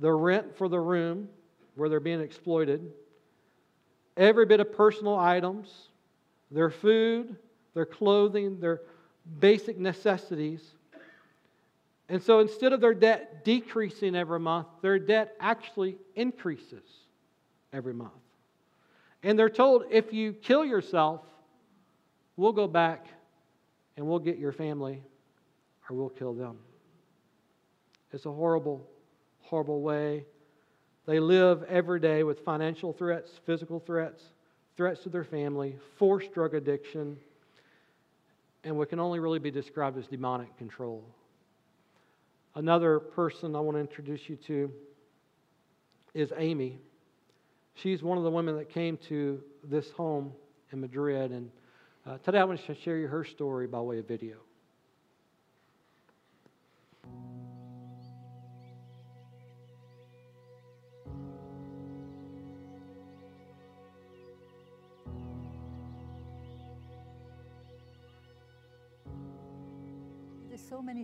the 0.00 0.12
rent 0.12 0.56
for 0.56 0.68
the 0.68 0.78
room 0.78 1.28
where 1.76 1.88
they're 1.88 2.00
being 2.00 2.20
exploited, 2.20 2.92
every 4.16 4.46
bit 4.46 4.60
of 4.60 4.72
personal 4.72 5.16
items, 5.16 5.88
their 6.50 6.70
food, 6.70 7.36
their 7.74 7.86
clothing, 7.86 8.60
their 8.60 8.80
basic 9.40 9.78
necessities. 9.78 10.62
And 12.08 12.22
so 12.22 12.40
instead 12.40 12.72
of 12.72 12.80
their 12.80 12.94
debt 12.94 13.44
decreasing 13.44 14.14
every 14.14 14.38
month, 14.38 14.68
their 14.82 14.98
debt 14.98 15.36
actually 15.40 15.96
increases 16.14 16.84
every 17.72 17.94
month. 17.94 18.12
And 19.22 19.38
they're 19.38 19.48
told 19.48 19.84
if 19.90 20.12
you 20.12 20.32
kill 20.32 20.64
yourself, 20.64 21.22
we'll 22.36 22.52
go 22.52 22.68
back 22.68 23.06
and 23.96 24.06
we'll 24.06 24.18
get 24.18 24.38
your 24.38 24.52
family 24.52 25.02
or 25.88 25.96
we'll 25.96 26.10
kill 26.10 26.34
them. 26.34 26.58
It's 28.12 28.26
a 28.26 28.30
horrible, 28.30 28.86
horrible 29.54 29.82
way. 29.82 30.24
They 31.06 31.20
live 31.20 31.62
every 31.68 32.00
day 32.00 32.24
with 32.24 32.40
financial 32.40 32.92
threats, 32.92 33.30
physical 33.46 33.78
threats, 33.78 34.20
threats 34.76 35.04
to 35.04 35.10
their 35.10 35.22
family, 35.22 35.76
forced 35.96 36.34
drug 36.34 36.54
addiction, 36.54 37.16
and 38.64 38.76
what 38.76 38.88
can 38.88 38.98
only 38.98 39.20
really 39.20 39.38
be 39.38 39.52
described 39.52 39.96
as 39.96 40.08
demonic 40.08 40.58
control. 40.58 41.04
Another 42.56 42.98
person 42.98 43.54
I 43.54 43.60
want 43.60 43.76
to 43.76 43.80
introduce 43.80 44.28
you 44.28 44.34
to 44.48 44.72
is 46.14 46.32
Amy. 46.36 46.80
She's 47.74 48.02
one 48.02 48.18
of 48.18 48.24
the 48.24 48.30
women 48.32 48.56
that 48.56 48.70
came 48.70 48.96
to 49.08 49.40
this 49.62 49.88
home 49.92 50.32
in 50.72 50.80
Madrid, 50.80 51.30
and 51.30 51.48
uh, 52.04 52.18
today 52.24 52.38
I 52.38 52.44
want 52.44 52.58
to 52.66 52.74
share 52.74 52.96
you 52.96 53.06
her 53.06 53.22
story 53.22 53.68
by 53.68 53.80
way 53.80 54.00
of 54.00 54.08
video. 54.08 54.34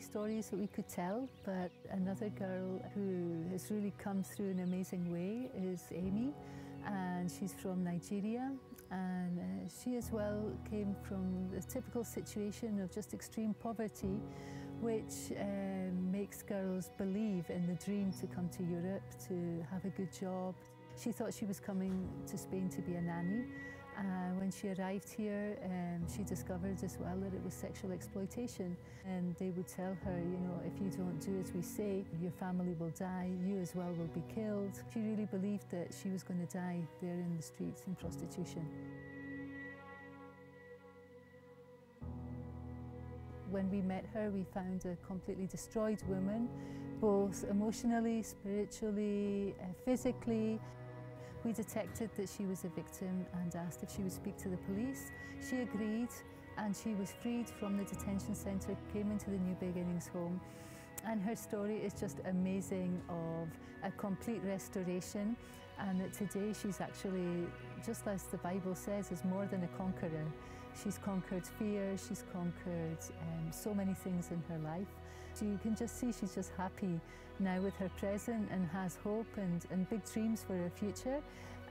Stories 0.01 0.49
that 0.49 0.59
we 0.59 0.67
could 0.67 0.89
tell, 0.89 1.29
but 1.45 1.71
another 1.91 2.29
girl 2.31 2.83
who 2.95 3.45
has 3.53 3.71
really 3.71 3.93
come 3.99 4.23
through 4.23 4.51
an 4.51 4.61
amazing 4.61 5.11
way 5.13 5.51
is 5.57 5.83
Amy, 5.93 6.33
and 6.87 7.31
she's 7.31 7.53
from 7.53 7.85
Nigeria. 7.85 8.53
And 8.91 9.39
uh, 9.39 9.71
she 9.83 9.97
as 9.97 10.11
well 10.11 10.51
came 10.69 10.97
from 11.03 11.49
the 11.55 11.63
typical 11.63 12.03
situation 12.03 12.81
of 12.81 12.93
just 12.93 13.15
extreme 13.15 13.55
poverty, 13.55 14.19
which 14.81 15.31
uh, 15.31 15.45
makes 16.11 16.43
girls 16.43 16.91
believe 16.99 17.49
in 17.51 17.67
the 17.67 17.75
dream 17.85 18.13
to 18.21 18.27
come 18.27 18.49
to 18.49 18.65
Europe, 18.65 19.03
to 19.29 19.65
have 19.71 19.85
a 19.85 19.91
good 19.91 20.13
job. 20.13 20.55
She 21.01 21.13
thought 21.13 21.33
she 21.33 21.45
was 21.45 21.61
coming 21.61 22.09
to 22.27 22.37
Spain 22.37 22.69
to 22.71 22.81
be 22.83 22.95
a 22.95 23.01
nanny, 23.01 23.45
uh, 24.01 24.03
when 24.39 24.51
she 24.51 24.69
arrived 24.69 25.11
here, 25.11 25.59
um, 25.65 26.07
she 26.09 26.23
discovered 26.23 26.83
as 26.83 26.97
well 26.99 27.17
that 27.21 27.35
it 27.35 27.45
was 27.45 27.53
sexual 27.53 27.93
exploitation. 27.93 28.75
And 29.07 29.35
they 29.37 29.51
would 29.51 29.69
tell 29.69 29.95
her, 30.05 30.19
you 30.19 30.39
know, 30.41 30.59
if 30.65 30.81
you 30.81 30.91
don't 30.91 31.21
do 31.21 31.39
as 31.39 31.53
we 31.53 31.61
say, 31.61 32.05
your 32.23 32.33
family 32.33 32.75
will 32.79 32.93
die, 32.99 33.29
you 33.47 33.59
as 33.59 33.75
well 33.75 33.93
will 33.99 34.09
be 34.15 34.23
killed. 34.35 34.73
She 34.95 35.01
really 35.01 35.27
believed 35.27 35.71
that 35.71 35.89
she 36.03 36.09
was 36.09 36.23
going 36.23 36.41
to 36.47 36.53
die 36.53 36.81
there 37.03 37.13
in 37.13 37.37
the 37.37 37.43
streets 37.43 37.83
in 37.87 37.95
prostitution. 37.95 38.67
When 43.51 43.71
we 43.71 43.83
met 43.83 44.07
her, 44.15 44.31
we 44.31 44.45
found 44.55 44.87
a 44.87 44.97
completely 45.07 45.47
destroyed 45.47 46.01
woman, 46.09 46.49
both 47.01 47.45
emotionally, 47.51 48.23
spiritually, 48.23 49.55
uh, 49.61 49.65
physically. 49.85 50.59
We 51.45 51.53
detected 51.53 52.11
that 52.17 52.29
she 52.29 52.45
was 52.45 52.65
a 52.65 52.69
victim 52.69 53.25
and 53.41 53.55
asked 53.57 53.83
if 53.83 53.95
she 53.95 54.03
would 54.03 54.13
speak 54.13 54.37
to 54.39 54.49
the 54.51 54.59
police. 54.59 55.11
She 55.49 55.61
agreed 55.61 56.11
and 56.59 56.77
she 56.77 56.95
was 56.95 57.13
freed 57.23 57.49
from 57.49 57.79
the 57.79 57.85
detention 57.85 58.35
centre, 58.35 58.77
came 58.93 59.11
into 59.11 59.31
the 59.31 59.39
New 59.39 59.55
Beginnings 59.55 60.09
home. 60.09 60.39
And 61.07 61.23
her 61.23 61.35
story 61.35 61.77
is 61.77 61.95
just 61.95 62.19
amazing 62.27 63.01
of 63.09 63.49
a 63.83 63.91
complete 63.93 64.43
restoration 64.45 65.35
and 65.79 65.99
that 66.01 66.13
today 66.13 66.53
she's 66.53 66.79
actually, 66.81 67.47
just 67.87 68.07
as 68.07 68.25
the 68.25 68.37
Bible 68.39 68.75
says, 68.75 69.11
is 69.11 69.25
more 69.25 69.47
than 69.47 69.63
a 69.65 69.69
conqueror. 69.79 70.27
She's 70.83 70.99
conquered 70.99 71.47
fear, 71.47 71.97
she's 71.97 72.23
conquered 72.35 72.99
um, 73.23 73.51
so 73.51 73.73
many 73.73 73.95
things 73.95 74.31
in 74.31 74.43
her 74.51 74.59
life. 74.59 74.89
You 75.41 75.59
can 75.63 75.75
just 75.75 75.99
see 75.99 76.13
she's 76.13 76.35
just 76.35 76.53
happy 76.57 77.01
now 77.39 77.61
with 77.61 77.75
her 77.77 77.91
present 77.99 78.49
and 78.51 78.69
has 78.69 78.97
hope 79.03 79.27
and, 79.37 79.65
and 79.71 79.89
big 79.89 80.05
dreams 80.13 80.45
for 80.47 80.55
her 80.55 80.71
future. 80.71 81.21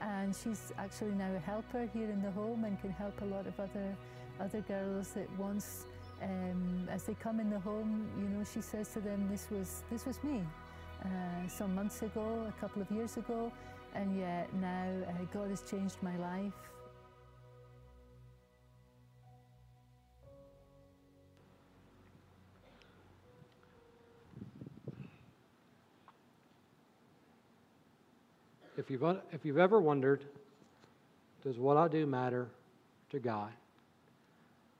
And 0.00 0.34
she's 0.34 0.72
actually 0.78 1.12
now 1.12 1.30
a 1.34 1.38
helper 1.38 1.88
here 1.92 2.10
in 2.10 2.22
the 2.22 2.30
home 2.30 2.64
and 2.64 2.80
can 2.80 2.90
help 2.90 3.20
a 3.22 3.26
lot 3.26 3.46
of 3.46 3.58
other 3.60 3.96
other 4.40 4.62
girls 4.62 5.10
that 5.10 5.28
once 5.38 5.84
um, 6.22 6.88
as 6.90 7.04
they 7.04 7.14
come 7.14 7.40
in 7.40 7.50
the 7.50 7.60
home, 7.60 8.08
you 8.18 8.28
know, 8.28 8.44
she 8.44 8.60
says 8.60 8.88
to 8.94 9.00
them, 9.00 9.28
"This 9.30 9.48
was 9.50 9.82
this 9.90 10.06
was 10.06 10.22
me, 10.22 10.42
uh, 11.04 11.48
some 11.48 11.74
months 11.74 12.02
ago, 12.02 12.46
a 12.48 12.60
couple 12.60 12.82
of 12.82 12.90
years 12.90 13.16
ago, 13.16 13.52
and 13.94 14.16
yet 14.16 14.52
now 14.54 14.88
uh, 15.08 15.24
God 15.32 15.50
has 15.50 15.62
changed 15.62 15.96
my 16.02 16.16
life." 16.16 16.69
If 28.80 28.90
you've, 28.90 29.04
if 29.30 29.44
you've 29.44 29.58
ever 29.58 29.78
wondered, 29.78 30.24
does 31.44 31.58
what 31.58 31.76
I 31.76 31.86
do 31.86 32.06
matter 32.06 32.48
to 33.10 33.18
God? 33.18 33.50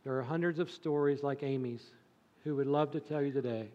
There 0.05 0.17
are 0.19 0.23
hundreds 0.23 0.59
of 0.59 0.71
stories 0.71 1.23
like 1.23 1.43
Amy's 1.43 1.85
who 2.43 2.57
would 2.57 2.67
love 2.67 2.91
to 2.93 3.01
tell 3.01 3.21
you 3.21 3.31
today 3.31 3.69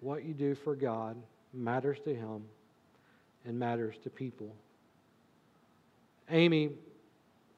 what 0.00 0.24
you 0.24 0.34
do 0.34 0.54
for 0.54 0.76
God 0.76 1.16
matters 1.54 1.98
to 2.04 2.14
Him 2.14 2.44
and 3.46 3.58
matters 3.58 3.94
to 4.04 4.10
people. 4.10 4.54
Amy 6.28 6.72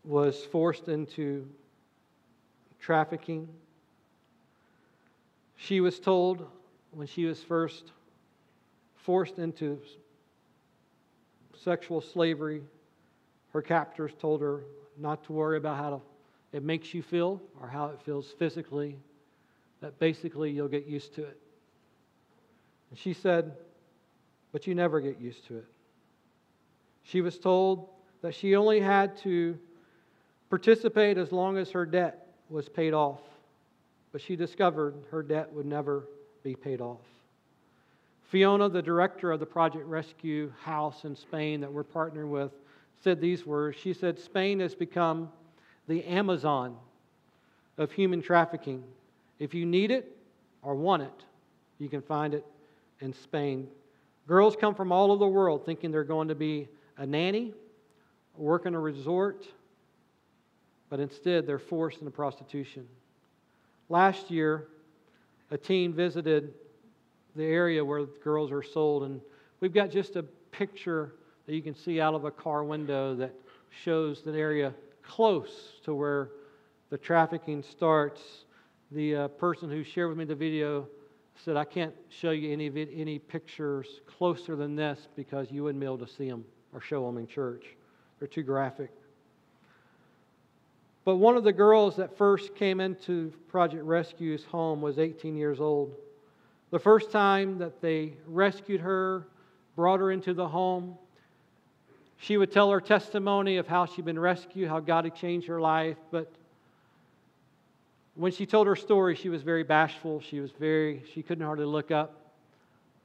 was 0.05 0.45
forced 0.45 0.87
into 0.87 1.49
trafficking. 2.79 3.49
She 5.57 5.81
was 5.81 5.99
told 5.99 6.47
when 6.93 7.09
she 7.09 7.25
was 7.25 7.43
first 7.43 7.91
forced 8.99 9.41
into 9.41 9.81
sexual 11.63 12.01
slavery, 12.01 12.63
her 13.53 13.63
captors 13.63 14.13
told 14.21 14.41
her 14.41 14.65
not 14.99 15.25
to 15.25 15.33
worry 15.33 15.57
about 15.57 15.77
how 15.77 16.03
it 16.53 16.63
makes 16.63 16.95
you 16.95 17.03
feel 17.03 17.43
or 17.61 17.69
how 17.69 17.87
it 17.87 18.01
feels 18.03 18.31
physically, 18.39 18.97
that 19.81 19.99
basically 19.99 20.51
you'll 20.51 20.69
get 20.69 20.87
used 20.87 21.15
to 21.15 21.25
it. 21.25 21.39
And 22.91 22.99
she 22.99 23.13
said, 23.13 23.57
But 24.53 24.67
you 24.67 24.75
never 24.75 25.01
get 25.01 25.21
used 25.21 25.47
to 25.49 25.59
it. 25.59 25.67
She 27.03 27.21
was 27.21 27.39
told 27.39 27.89
that 28.23 28.35
she 28.35 28.57
only 28.57 28.81
had 28.81 29.17
to 29.19 29.59
participate 30.49 31.19
as 31.19 31.33
long 31.33 31.59
as 31.59 31.71
her 31.73 31.85
debt 31.85 32.29
was 32.49 32.69
paid 32.69 32.95
off. 32.95 33.21
But 34.13 34.21
she 34.21 34.37
discovered 34.37 34.95
her 35.11 35.23
debt 35.23 35.53
would 35.53 35.67
never 35.67 36.09
be 36.43 36.55
paid 36.55 36.81
off. 36.81 37.01
Fiona, 38.29 38.69
the 38.69 38.83
director 38.83 39.31
of 39.31 39.41
the 39.41 39.47
Project 39.47 39.87
Rescue 39.87 40.53
House 40.63 41.05
in 41.05 41.15
Spain 41.15 41.61
that 41.61 41.73
we're 41.73 41.85
partnering 41.85 42.31
with, 42.31 42.53
said 43.03 43.21
these 43.21 43.47
words. 43.47 43.79
She 43.79 43.93
said, 43.93 44.19
Spain 44.19 44.61
has 44.61 44.75
become 44.75 45.31
the 45.89 46.05
Amazon 46.05 46.77
of 47.77 47.93
human 47.93 48.23
trafficking. 48.23 48.83
If 49.39 49.55
you 49.55 49.67
need 49.67 49.91
it 49.91 50.17
or 50.63 50.75
want 50.75 51.03
it, 51.03 51.25
you 51.79 51.89
can 51.89 52.01
find 52.01 52.35
it 52.35 52.45
in 53.01 53.13
Spain. 53.13 53.69
Girls 54.27 54.57
come 54.57 54.75
from 54.75 54.91
all 54.91 55.13
over 55.13 55.19
the 55.19 55.29
world 55.29 55.67
thinking 55.67 55.91
they're 55.91 56.05
going 56.05 56.29
to 56.29 56.35
be 56.35 56.69
a 56.97 57.07
nanny, 57.07 57.53
work 58.37 58.65
in 58.65 58.75
a 58.75 58.81
resort, 58.81 59.47
but 60.89 60.99
instead 60.99 61.47
they're 61.47 61.59
forced 61.59 61.99
into 61.99 62.11
prostitution. 62.11 62.87
Last 63.89 64.31
year, 64.31 64.69
a 65.51 65.59
team 65.59 65.93
visited 65.93 66.55
the 67.37 67.45
area 67.45 67.85
where 67.85 68.05
girls 68.05 68.53
are 68.53 68.63
sold, 68.63 69.05
and 69.05 69.21
we've 69.61 69.75
got 69.75 69.91
just 69.91 70.17
a 70.17 70.23
picture 70.53 71.15
that 71.47 71.55
you 71.55 71.63
can 71.63 71.75
see 71.75 72.01
out 72.01 72.15
of 72.15 72.25
a 72.25 72.31
car 72.31 72.65
window 72.65 73.15
that 73.17 73.35
shows 73.83 74.23
that 74.23 74.35
area 74.35 74.73
close 75.03 75.81
to 75.85 75.95
where 75.95 76.31
the 76.91 76.99
trafficking 76.99 77.63
starts. 77.63 78.23
The 78.93 79.17
uh, 79.17 79.29
person 79.29 79.71
who 79.71 79.83
shared 79.83 80.09
with 80.11 80.19
me 80.19 80.25
the 80.25 80.35
video 80.35 80.89
said, 81.45 81.57
I 81.57 81.65
can't 81.65 81.95
show 82.09 82.31
you 82.31 82.53
any, 82.53 82.67
any 82.95 83.19
pictures 83.19 84.01
closer 84.07 84.57
than 84.57 84.77
this 84.77 85.09
because 85.17 85.51
you 85.51 85.65
wouldn't 85.65 85.81
be 85.81 85.87
able 85.87 85.99
to 85.99 86.09
see 86.09 86.29
them 86.29 86.45
or 86.73 86.81
show 86.81 87.05
them 87.07 87.19
in 87.19 87.27
church. 87.27 87.65
They're 88.19 88.29
too 88.29 88.43
graphic. 88.43 88.91
But 91.05 91.17
one 91.17 91.37
of 91.37 91.45
the 91.45 91.53
girls 91.53 91.97
that 91.97 92.17
first 92.17 92.55
came 92.55 92.81
into 92.81 93.33
Project 93.49 93.85
Rescue's 93.85 94.45
home 94.45 94.81
was 94.81 94.99
18 94.99 95.37
years 95.37 95.61
old. 95.61 95.95
The 96.75 96.81
first 96.81 97.13
time 97.13 97.59
that 97.59 97.81
they 97.81 98.15
rescued 98.27 98.81
her, 98.81 99.29
brought 99.77 100.01
her 100.01 100.11
into 100.11 100.35
the 100.35 100.49
home, 100.49 100.99
she 102.17 102.37
would 102.37 102.51
tell 102.51 102.69
her 102.73 102.81
testimony 102.81 103.59
of 103.59 103.69
how 103.69 103.87
she'd 103.87 104.05
been 104.05 104.19
rescued, 104.19 104.69
how 104.69 104.81
God 104.81 105.05
had 105.05 105.15
changed 105.15 105.47
her 105.47 105.61
life. 105.61 105.97
But 106.11 106.35
when 108.17 108.33
she 108.33 108.45
told 108.45 108.67
her 108.67 108.75
story, 108.75 109.15
she 109.15 109.29
was 109.29 109.43
very 109.43 109.63
bashful. 109.63 110.21
She 110.21 110.41
was 110.41 110.51
very, 110.51 111.05
she 111.15 111.23
couldn't 111.23 111.47
hardly 111.47 111.65
look 111.65 111.93
up. 111.93 112.33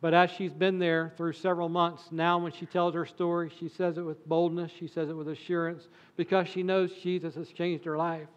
But 0.01 0.15
as 0.15 0.31
she's 0.31 0.51
been 0.51 0.79
there 0.79 1.13
through 1.15 1.33
several 1.33 1.69
months, 1.69 2.05
now 2.09 2.39
when 2.39 2.51
she 2.51 2.65
tells 2.65 2.95
her 2.95 3.05
story, 3.05 3.51
she 3.59 3.69
says 3.69 3.99
it 3.99 4.01
with 4.01 4.27
boldness, 4.27 4.71
she 4.79 4.87
says 4.87 5.09
it 5.09 5.15
with 5.15 5.27
assurance, 5.27 5.89
because 6.17 6.47
she 6.47 6.63
knows 6.63 6.91
Jesus 7.03 7.35
has 7.35 7.49
changed 7.49 7.85
her 7.85 7.97
life. 7.97 8.29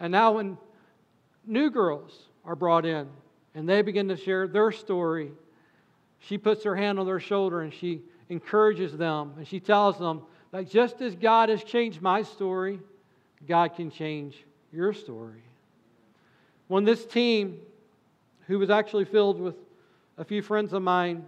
And 0.00 0.10
now 0.10 0.32
when 0.32 0.58
new 1.46 1.70
girls 1.70 2.24
are 2.44 2.56
brought 2.56 2.84
in 2.84 3.06
and 3.54 3.68
they 3.68 3.82
begin 3.82 4.08
to 4.08 4.16
share 4.16 4.46
their 4.46 4.72
story, 4.72 5.32
she 6.18 6.38
puts 6.38 6.64
her 6.64 6.74
hand 6.74 6.98
on 6.98 7.06
their 7.06 7.20
shoulder 7.20 7.60
and 7.60 7.72
she 7.72 8.02
encourages 8.28 8.96
them 8.96 9.34
and 9.36 9.46
she 9.46 9.60
tells 9.60 9.98
them 9.98 10.22
that 10.50 10.70
just 10.70 11.00
as 11.00 11.14
God 11.14 11.48
has 11.48 11.62
changed 11.62 12.00
my 12.00 12.22
story, 12.22 12.80
God 13.46 13.74
can 13.74 13.90
change 13.90 14.44
your 14.72 14.92
story. 14.92 15.42
When 16.68 16.84
this 16.84 17.04
team, 17.04 17.60
who 18.46 18.58
was 18.58 18.70
actually 18.70 19.04
filled 19.04 19.40
with 19.40 19.56
a 20.16 20.24
few 20.24 20.42
friends 20.42 20.72
of 20.72 20.82
mine, 20.82 21.24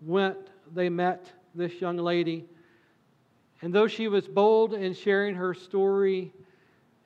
went, 0.00 0.38
they 0.74 0.88
met 0.88 1.30
this 1.54 1.80
young 1.80 1.96
lady. 1.96 2.44
And 3.62 3.72
though 3.72 3.88
she 3.88 4.08
was 4.08 4.26
bold 4.26 4.74
in 4.74 4.94
sharing 4.94 5.34
her 5.34 5.54
story 5.54 6.32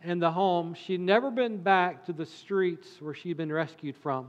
in 0.02 0.18
the 0.18 0.30
home, 0.30 0.74
she'd 0.74 1.00
never 1.00 1.30
been 1.30 1.58
back 1.58 2.04
to 2.06 2.12
the 2.12 2.26
streets 2.26 2.88
where 3.00 3.14
she'd 3.14 3.37
been 3.37 3.52
rescued 3.52 3.96
from. 3.96 4.28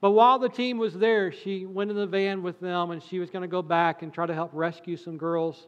But 0.00 0.10
while 0.10 0.38
the 0.38 0.48
team 0.48 0.78
was 0.78 0.94
there, 0.94 1.32
she 1.32 1.66
went 1.66 1.90
in 1.90 1.96
the 1.96 2.06
van 2.06 2.42
with 2.42 2.60
them 2.60 2.90
and 2.90 3.02
she 3.02 3.18
was 3.18 3.30
going 3.30 3.42
to 3.42 3.48
go 3.48 3.62
back 3.62 4.02
and 4.02 4.12
try 4.12 4.26
to 4.26 4.34
help 4.34 4.50
rescue 4.52 4.96
some 4.96 5.16
girls 5.16 5.66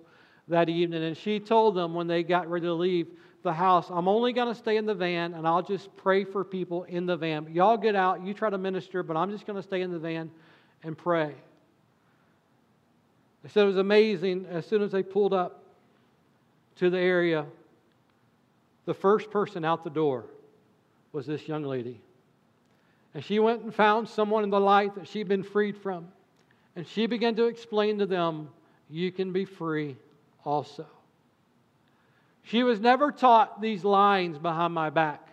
that 0.48 0.68
evening. 0.68 1.02
And 1.02 1.16
she 1.16 1.40
told 1.40 1.74
them 1.74 1.94
when 1.94 2.06
they 2.06 2.22
got 2.22 2.48
ready 2.48 2.66
to 2.66 2.74
leave 2.74 3.08
the 3.42 3.52
house, 3.52 3.88
I'm 3.88 4.08
only 4.08 4.32
going 4.32 4.52
to 4.52 4.54
stay 4.54 4.76
in 4.76 4.84
the 4.84 4.94
van 4.94 5.34
and 5.34 5.46
I'll 5.46 5.62
just 5.62 5.94
pray 5.96 6.24
for 6.24 6.44
people 6.44 6.82
in 6.84 7.06
the 7.06 7.16
van. 7.16 7.48
Y'all 7.52 7.76
get 7.76 7.94
out, 7.94 8.22
you 8.22 8.34
try 8.34 8.50
to 8.50 8.58
minister, 8.58 9.02
but 9.02 9.16
I'm 9.16 9.30
just 9.30 9.46
going 9.46 9.56
to 9.56 9.62
stay 9.62 9.80
in 9.80 9.92
the 9.92 9.98
van 9.98 10.30
and 10.82 10.98
pray. 10.98 11.34
They 13.42 13.48
said 13.48 13.62
it 13.62 13.66
was 13.66 13.76
amazing. 13.76 14.46
As 14.50 14.66
soon 14.66 14.82
as 14.82 14.90
they 14.90 15.02
pulled 15.02 15.32
up 15.32 15.62
to 16.76 16.90
the 16.90 16.98
area, 16.98 17.46
the 18.88 18.94
first 18.94 19.30
person 19.30 19.66
out 19.66 19.84
the 19.84 19.90
door 19.90 20.24
was 21.12 21.26
this 21.26 21.46
young 21.46 21.62
lady. 21.62 22.00
And 23.12 23.22
she 23.22 23.38
went 23.38 23.60
and 23.60 23.74
found 23.74 24.08
someone 24.08 24.44
in 24.44 24.48
the 24.48 24.58
light 24.58 24.94
that 24.94 25.06
she'd 25.06 25.28
been 25.28 25.42
freed 25.42 25.76
from. 25.76 26.08
And 26.74 26.88
she 26.88 27.04
began 27.04 27.34
to 27.34 27.44
explain 27.44 27.98
to 27.98 28.06
them, 28.06 28.48
You 28.88 29.12
can 29.12 29.30
be 29.30 29.44
free 29.44 29.98
also. 30.42 30.86
She 32.44 32.62
was 32.62 32.80
never 32.80 33.12
taught 33.12 33.60
these 33.60 33.84
lines 33.84 34.38
behind 34.38 34.72
my 34.72 34.88
back 34.88 35.28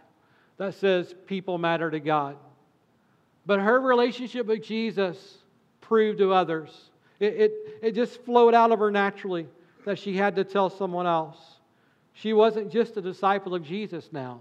that 0.58 0.74
says, 0.74 1.16
People 1.26 1.58
matter 1.58 1.90
to 1.90 2.02
God. 2.02 2.36
But 3.46 3.62
her 3.62 3.80
relationship 3.80 4.48
with 4.48 4.66
Jesus 4.66 5.38
proved 5.80 6.18
to 6.18 6.34
others. 6.34 6.90
It, 7.22 7.34
it, 7.36 7.52
it 7.82 7.92
just 7.96 8.22
flowed 8.26 8.54
out 8.54 8.74
of 8.74 8.80
her 8.80 8.92
naturally 8.92 9.48
that 9.86 9.98
she 9.98 10.18
had 10.18 10.36
to 10.36 10.44
tell 10.44 10.70
someone 10.70 11.08
else. 11.08 11.55
She 12.16 12.32
wasn't 12.32 12.72
just 12.72 12.96
a 12.96 13.02
disciple 13.02 13.54
of 13.54 13.64
Jesus 13.64 14.10
now, 14.12 14.40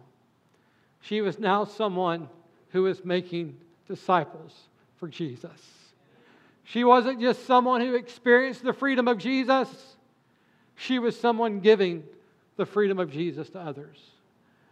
she 1.00 1.20
was 1.20 1.38
now 1.38 1.64
someone 1.64 2.28
who 2.70 2.84
was 2.84 3.04
making 3.04 3.56
disciples 3.86 4.52
for 4.96 5.06
Jesus. 5.06 5.50
She 6.62 6.82
wasn't 6.82 7.20
just 7.20 7.46
someone 7.46 7.82
who 7.82 7.94
experienced 7.94 8.64
the 8.64 8.72
freedom 8.72 9.06
of 9.06 9.18
Jesus, 9.18 9.96
she 10.76 10.98
was 10.98 11.18
someone 11.18 11.60
giving 11.60 12.04
the 12.56 12.64
freedom 12.64 12.98
of 12.98 13.10
Jesus 13.10 13.50
to 13.50 13.60
others. 13.60 13.98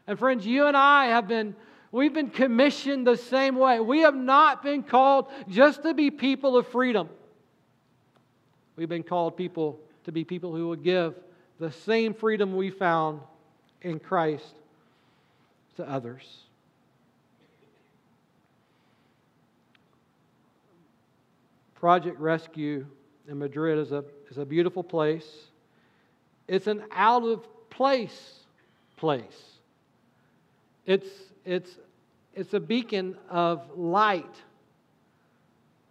And 0.06 0.18
friends, 0.18 0.46
you 0.46 0.66
and 0.66 0.76
I 0.76 1.06
have 1.06 1.28
been 1.28 1.54
we've 1.90 2.14
been 2.14 2.30
commissioned 2.30 3.06
the 3.06 3.16
same 3.16 3.56
way. 3.56 3.80
We 3.80 4.00
have 4.00 4.14
not 4.14 4.62
been 4.62 4.82
called 4.84 5.26
just 5.48 5.82
to 5.82 5.92
be 5.92 6.10
people 6.10 6.56
of 6.56 6.66
freedom. 6.68 7.08
We've 8.76 8.88
been 8.88 9.02
called 9.02 9.36
people 9.36 9.80
to 10.04 10.12
be 10.12 10.24
people 10.24 10.54
who 10.54 10.68
will 10.68 10.76
give 10.76 11.14
the 11.62 11.70
same 11.70 12.12
freedom 12.12 12.56
we 12.56 12.70
found 12.70 13.20
in 13.82 14.00
Christ. 14.00 14.54
to 15.76 15.88
others. 15.88 16.22
Project 21.76 22.18
Rescue 22.20 22.84
in 23.26 23.38
Madrid 23.38 23.78
is 23.78 23.92
a, 23.92 24.04
is 24.28 24.38
a 24.38 24.44
beautiful 24.44 24.82
place. 24.82 25.26
It's 26.46 26.66
an 26.66 26.82
out 26.90 27.22
of 27.22 27.46
place 27.70 28.40
place. 28.96 29.40
It's, 30.84 31.08
it's, 31.46 31.70
it's 32.34 32.52
a 32.54 32.60
beacon 32.60 33.16
of 33.30 33.62
light 33.78 34.34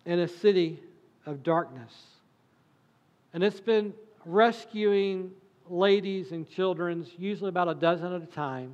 in 0.06 0.20
a 0.20 0.28
city 0.28 0.80
of 1.26 1.44
darkness. 1.44 1.94
And 3.34 3.42
it's 3.42 3.62
been 3.62 3.94
rescuing 4.26 5.32
ladies 5.70 6.32
and 6.32 6.50
children's, 6.50 7.10
usually 7.18 7.50
about 7.50 7.68
a 7.68 7.76
dozen 7.76 8.14
at 8.14 8.22
a 8.22 8.26
time, 8.26 8.74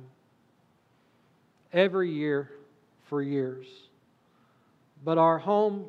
every 1.72 2.10
year 2.10 2.50
for 3.08 3.22
years. 3.22 3.66
But 5.04 5.18
our 5.18 5.38
home 5.38 5.86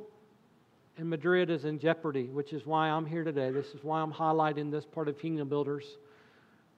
in 0.98 1.10
Madrid 1.10 1.50
is 1.50 1.66
in 1.66 1.80
jeopardy, 1.80 2.26
which 2.26 2.54
is 2.54 2.66
why 2.66 2.90
I'm 2.90 3.06
here 3.06 3.24
today. 3.24 3.52
This 3.52 3.68
is 3.68 3.84
why 3.84 4.02
I'm 4.02 4.12
highlighting 4.12 4.70
this 4.72 4.86
part 4.86 5.08
of 5.08 5.18
Kingdom 5.18 5.48
Builders. 5.50 5.98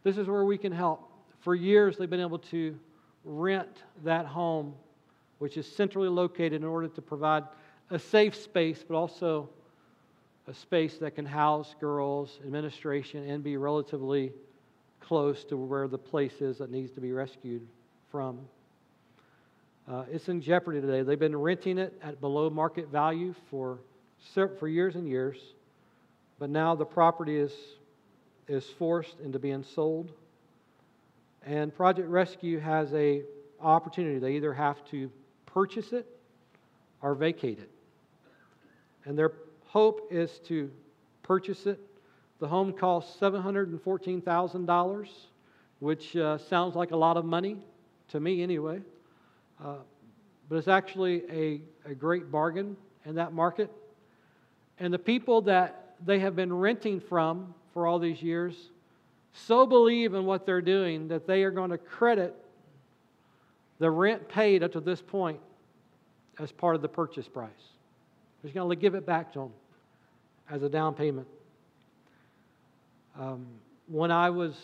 This 0.03 0.17
is 0.17 0.27
where 0.27 0.45
we 0.45 0.57
can 0.57 0.71
help. 0.71 1.09
For 1.39 1.55
years, 1.55 1.97
they've 1.97 2.09
been 2.09 2.19
able 2.21 2.39
to 2.39 2.77
rent 3.25 3.83
that 4.03 4.25
home, 4.25 4.75
which 5.39 5.57
is 5.57 5.65
centrally 5.65 6.09
located 6.09 6.53
in 6.53 6.63
order 6.63 6.87
to 6.87 7.01
provide 7.01 7.43
a 7.89 7.99
safe 7.99 8.35
space, 8.35 8.83
but 8.87 8.95
also 8.95 9.49
a 10.51 10.53
space 10.53 10.97
that 10.97 11.15
can 11.15 11.25
house 11.25 11.75
girls, 11.79 12.41
administration, 12.45 13.29
and 13.29 13.41
be 13.41 13.55
relatively 13.55 14.33
close 14.99 15.45
to 15.45 15.55
where 15.55 15.87
the 15.87 15.97
place 15.97 16.41
is 16.41 16.57
that 16.57 16.69
needs 16.69 16.91
to 16.91 16.99
be 16.99 17.13
rescued 17.13 17.65
from. 18.11 18.37
Uh, 19.89 20.03
it's 20.11 20.27
in 20.27 20.41
jeopardy 20.41 20.81
today. 20.81 21.03
They've 21.03 21.17
been 21.17 21.37
renting 21.37 21.77
it 21.77 21.93
at 22.03 22.19
below 22.19 22.49
market 22.49 22.89
value 22.89 23.33
for 23.49 23.79
for 24.35 24.67
years 24.67 24.95
and 24.95 25.07
years, 25.07 25.37
but 26.37 26.49
now 26.49 26.75
the 26.75 26.85
property 26.85 27.37
is, 27.37 27.53
is 28.47 28.65
forced 28.77 29.19
into 29.23 29.39
being 29.39 29.63
sold. 29.63 30.11
And 31.45 31.73
Project 31.73 32.07
Rescue 32.07 32.59
has 32.59 32.93
a 32.93 33.23
opportunity. 33.61 34.19
They 34.19 34.35
either 34.35 34.53
have 34.53 34.85
to 34.91 35.09
purchase 35.45 35.91
it 35.93 36.05
or 37.01 37.15
vacate 37.15 37.57
it. 37.57 37.71
And 39.05 39.17
their 39.17 39.31
hope 39.71 40.09
is 40.11 40.39
to 40.39 40.69
purchase 41.23 41.65
it. 41.65 41.79
The 42.39 42.47
home 42.47 42.73
costs 42.73 43.17
$714,000, 43.21 45.07
which 45.79 46.17
uh, 46.17 46.37
sounds 46.37 46.75
like 46.75 46.91
a 46.91 46.97
lot 46.97 47.15
of 47.15 47.23
money 47.23 47.57
to 48.09 48.19
me 48.19 48.43
anyway. 48.43 48.81
Uh, 49.63 49.75
but 50.49 50.57
it's 50.57 50.67
actually 50.67 51.23
a, 51.31 51.61
a 51.89 51.95
great 51.95 52.29
bargain 52.29 52.75
in 53.05 53.15
that 53.15 53.31
market. 53.31 53.71
And 54.77 54.93
the 54.93 54.99
people 54.99 55.41
that 55.43 55.95
they 56.05 56.19
have 56.19 56.35
been 56.35 56.51
renting 56.51 56.99
from 56.99 57.55
for 57.73 57.87
all 57.87 57.97
these 57.97 58.21
years 58.21 58.71
so 59.31 59.65
believe 59.65 60.13
in 60.13 60.25
what 60.25 60.45
they're 60.45 60.61
doing 60.61 61.07
that 61.07 61.25
they 61.25 61.43
are 61.43 61.51
going 61.51 61.69
to 61.69 61.77
credit 61.77 62.35
the 63.79 63.89
rent 63.89 64.27
paid 64.27 64.63
up 64.63 64.73
to 64.73 64.81
this 64.81 65.01
point 65.01 65.39
as 66.39 66.51
part 66.51 66.75
of 66.75 66.81
the 66.81 66.89
purchase 66.89 67.29
price. 67.29 67.49
They're 68.41 68.51
going 68.51 68.69
to 68.69 68.75
give 68.75 68.95
it 68.95 69.05
back 69.05 69.33
to 69.33 69.39
them 69.39 69.51
as 70.49 70.63
a 70.63 70.69
down 70.69 70.93
payment. 70.93 71.27
Um, 73.19 73.45
when 73.87 74.11
I 74.11 74.29
was 74.29 74.55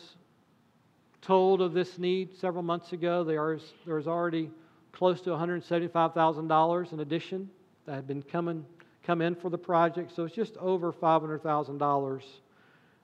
told 1.21 1.61
of 1.61 1.73
this 1.73 1.97
need 1.97 2.35
several 2.35 2.63
months 2.63 2.93
ago, 2.93 3.23
there 3.23 3.43
was, 3.43 3.73
there 3.85 3.95
was 3.95 4.07
already 4.07 4.49
close 4.91 5.21
to 5.21 5.29
$175,000 5.31 6.93
in 6.93 6.99
addition 7.01 7.49
that 7.85 7.95
had 7.95 8.07
been 8.07 8.21
coming 8.21 8.65
come 9.07 9.21
in 9.21 9.33
for 9.33 9.49
the 9.49 9.57
project. 9.57 10.13
So 10.13 10.25
it's 10.25 10.35
just 10.35 10.57
over 10.57 10.91
$500,000 10.91 12.23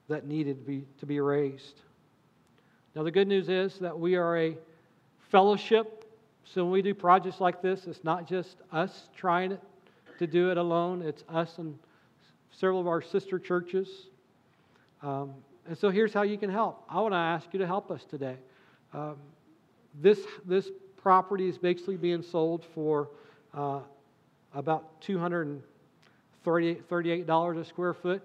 that 0.09 0.27
needed 0.27 0.59
to 0.59 0.65
be, 0.65 0.85
to 0.99 1.05
be 1.05 1.21
raised. 1.21 1.79
Now, 2.93 3.03
the 3.03 3.11
good 3.11 3.27
news 3.27 3.47
is 3.47 3.79
that 3.79 3.97
we 3.97 4.15
are 4.15 4.37
a 4.37 4.57
fellowship. 5.31 6.05
So 6.43 6.65
when 6.65 6.73
we 6.73 6.81
do 6.81 6.93
projects 6.93 7.39
like 7.39 7.61
this, 7.61 7.87
it's 7.87 8.03
not 8.03 8.27
just 8.27 8.57
us 8.73 9.07
trying 9.15 9.57
to 10.25 10.31
do 10.31 10.51
it 10.51 10.57
alone, 10.57 11.01
it's 11.01 11.23
us 11.29 11.57
and 11.57 11.77
several 12.51 12.79
of 12.79 12.87
our 12.87 13.01
sister 13.01 13.39
churches. 13.39 13.89
Um, 15.01 15.33
and 15.67 15.77
so 15.77 15.89
here's 15.89 16.13
how 16.13 16.23
you 16.23 16.37
can 16.37 16.49
help. 16.49 16.83
I 16.89 16.99
want 17.01 17.13
to 17.13 17.17
ask 17.17 17.47
you 17.51 17.59
to 17.59 17.67
help 17.67 17.91
us 17.91 18.03
today. 18.09 18.35
Um, 18.93 19.15
this, 20.01 20.19
this 20.45 20.69
property 20.97 21.47
is 21.47 21.57
basically 21.57 21.97
being 21.97 22.21
sold 22.21 22.65
for 22.73 23.09
uh, 23.53 23.79
about 24.53 25.01
200 25.01 25.61
$38 26.45 27.59
a 27.59 27.65
square 27.65 27.93
foot. 27.93 28.21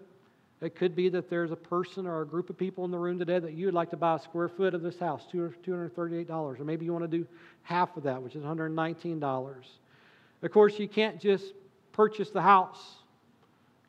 It 0.61 0.75
could 0.75 0.97
be 0.97 1.09
that 1.11 1.31
there's 1.31 1.53
a 1.53 1.57
person 1.57 2.07
or 2.07 2.23
a 2.23 2.27
group 2.27 2.51
of 2.51 2.59
people 2.59 2.85
in 2.85 2.91
the 2.91 2.99
room 2.99 3.19
today 3.19 3.39
that 3.39 3.53
you 3.53 3.67
would 3.67 3.75
like 3.75 3.91
to 3.91 3.97
buy 3.97 4.17
a 4.17 4.19
square 4.19 4.49
foot 4.49 4.75
of 4.75 4.83
this 4.83 4.99
house, 4.99 5.23
$238. 5.33 6.29
Or 6.31 6.65
maybe 6.65 6.85
you 6.85 6.93
want 6.93 7.09
to 7.09 7.19
do 7.19 7.27
half 7.63 7.97
of 7.97 8.03
that, 8.03 8.21
which 8.21 8.35
is 8.35 8.43
$119. 8.43 9.55
Of 10.43 10.51
course, 10.51 10.79
you 10.79 10.89
can't 10.89 11.21
just 11.21 11.53
purchase 11.99 12.31
the 12.31 12.41
house. 12.41 12.79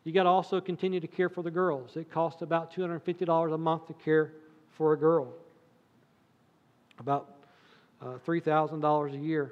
You 0.03 0.11
got 0.11 0.23
to 0.23 0.29
also 0.29 0.59
continue 0.59 0.99
to 0.99 1.05
care 1.05 1.29
for 1.29 1.43
the 1.43 1.51
girls. 1.51 1.95
It 1.95 2.09
costs 2.09 2.41
about 2.41 2.73
$250 2.73 3.53
a 3.53 3.57
month 3.59 3.85
to 3.85 3.93
care 3.93 4.31
for 4.71 4.93
a 4.93 4.97
girl, 4.97 5.31
about 6.97 7.35
uh, 8.01 8.15
$3,000 8.25 9.13
a 9.13 9.17
year. 9.17 9.51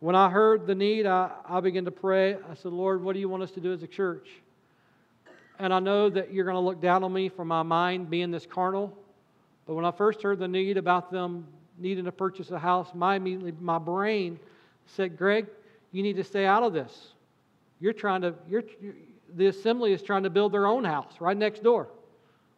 When 0.00 0.16
I 0.16 0.30
heard 0.30 0.66
the 0.66 0.74
need, 0.74 1.06
I, 1.06 1.30
I 1.48 1.60
began 1.60 1.84
to 1.84 1.92
pray. 1.92 2.34
I 2.34 2.54
said, 2.54 2.72
Lord, 2.72 3.04
what 3.04 3.12
do 3.12 3.20
you 3.20 3.28
want 3.28 3.44
us 3.44 3.52
to 3.52 3.60
do 3.60 3.72
as 3.72 3.84
a 3.84 3.86
church? 3.86 4.26
And 5.60 5.72
I 5.72 5.78
know 5.78 6.10
that 6.10 6.32
you're 6.32 6.44
going 6.44 6.56
to 6.56 6.60
look 6.60 6.80
down 6.80 7.04
on 7.04 7.12
me 7.12 7.28
for 7.28 7.44
my 7.44 7.62
mind 7.62 8.10
being 8.10 8.32
this 8.32 8.46
carnal. 8.46 8.92
But 9.68 9.74
when 9.74 9.84
I 9.84 9.92
first 9.92 10.22
heard 10.22 10.40
the 10.40 10.48
need 10.48 10.76
about 10.76 11.12
them 11.12 11.46
needing 11.78 12.06
to 12.06 12.12
purchase 12.12 12.50
a 12.50 12.58
house, 12.58 12.88
my 12.96 13.14
immediately 13.14 13.54
my 13.60 13.78
brain 13.78 14.40
said, 14.86 15.16
Greg, 15.16 15.46
you 15.92 16.02
need 16.02 16.16
to 16.16 16.24
stay 16.24 16.46
out 16.46 16.62
of 16.62 16.72
this. 16.72 17.12
You're 17.80 17.92
trying 17.92 18.22
to, 18.22 18.34
you're, 18.48 18.64
the 19.34 19.46
assembly 19.46 19.92
is 19.92 20.02
trying 20.02 20.22
to 20.24 20.30
build 20.30 20.52
their 20.52 20.66
own 20.66 20.84
house 20.84 21.12
right 21.20 21.36
next 21.36 21.62
door. 21.62 21.88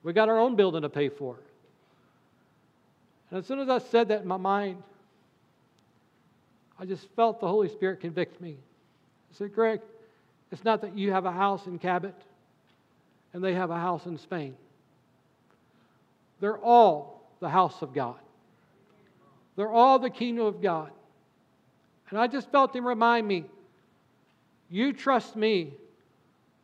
We 0.03 0.13
got 0.13 0.29
our 0.29 0.39
own 0.39 0.55
building 0.57 0.83
to 0.83 0.89
pay 0.89 1.09
for. 1.09 1.37
And 3.31 3.39
as 3.39 3.47
soon 3.47 3.59
as 3.59 3.69
I 3.69 3.79
said 3.79 4.09
that 4.09 4.23
in 4.23 4.29
my 4.29 4.37
mind, 4.37 4.83
I 6.79 6.85
just 6.85 7.09
felt 7.17 7.41
the 7.41 7.49
Holy 7.49 7.69
Spirit 7.69 8.01
convict 8.01 8.41
me. 8.41 8.57
I 9.33 9.37
said, 9.37 9.55
Greg, 9.55 9.81
it's 10.53 10.65
not 10.65 10.83
that 10.83 10.97
you 10.97 11.11
have 11.13 11.25
a 11.25 11.33
house 11.33 11.67
in 11.67 11.79
Cabot 11.79 12.15
and 13.33 13.43
they 13.43 13.55
have 13.55 13.71
a 13.71 13.79
house 13.79 14.07
in 14.07 14.19
Spain. 14.19 14.57
They're 16.41 16.59
all 16.59 17.29
the 17.41 17.49
house 17.49 17.83
of 17.83 17.93
God. 17.93 18.17
They're 19.57 19.73
all 19.73 19.99
the 19.99 20.11
kingdom 20.11 20.47
of 20.47 20.63
God. 20.63 20.91
And 22.11 22.19
I 22.19 22.27
just 22.27 22.51
felt 22.51 22.75
him 22.75 22.87
remind 22.87 23.27
me, 23.27 23.45
you 24.71 24.93
trust 24.93 25.37
me 25.37 25.73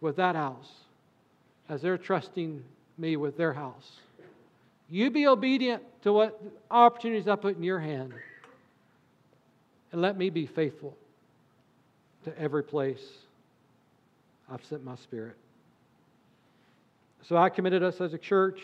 with 0.00 0.16
that 0.16 0.37
house 0.37 0.70
as 1.68 1.83
they're 1.83 1.98
trusting 1.98 2.62
me 2.98 3.16
with 3.16 3.37
their 3.37 3.53
house. 3.53 3.92
You 4.88 5.11
be 5.11 5.26
obedient 5.26 5.83
to 6.03 6.12
what 6.12 6.42
opportunities 6.70 7.29
I 7.29 7.37
put 7.37 7.57
in 7.57 7.62
your 7.62 7.79
hand. 7.79 8.12
And 9.92 10.03
let 10.03 10.16
me 10.16 10.31
be 10.31 10.46
faithful 10.46 10.96
to 12.24 12.38
every 12.38 12.64
place 12.64 13.03
I've 14.50 14.64
sent 14.64 14.85
my 14.85 14.96
spirit. 14.96 15.37
So 17.22 17.37
I 17.37 17.48
committed 17.48 17.83
us 17.83 18.00
as 18.00 18.14
a 18.14 18.18
church 18.18 18.61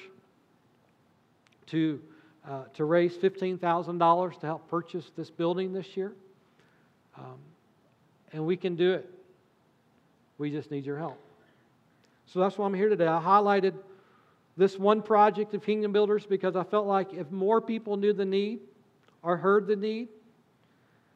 to, 1.66 2.00
uh, 2.48 2.64
to 2.74 2.84
raise 2.84 3.16
$15,000 3.16 4.40
to 4.40 4.46
help 4.46 4.68
purchase 4.68 5.10
this 5.16 5.30
building 5.30 5.72
this 5.72 5.96
year. 5.96 6.12
Um, 7.18 7.38
and 8.32 8.46
we 8.46 8.56
can 8.56 8.76
do 8.76 8.92
it. 8.92 9.10
We 10.38 10.50
just 10.50 10.70
need 10.70 10.84
your 10.84 10.98
help. 10.98 11.18
So 12.26 12.40
that's 12.40 12.58
why 12.58 12.66
I'm 12.66 12.74
here 12.74 12.88
today. 12.88 13.06
I 13.06 13.20
highlighted 13.20 13.74
this 14.56 14.78
one 14.78 15.02
project 15.02 15.54
of 15.54 15.64
Kingdom 15.64 15.92
Builders 15.92 16.26
because 16.26 16.56
I 16.56 16.64
felt 16.64 16.86
like 16.86 17.12
if 17.12 17.30
more 17.30 17.60
people 17.60 17.96
knew 17.96 18.12
the 18.12 18.24
need 18.24 18.60
or 19.22 19.36
heard 19.36 19.66
the 19.66 19.76
need, 19.76 20.08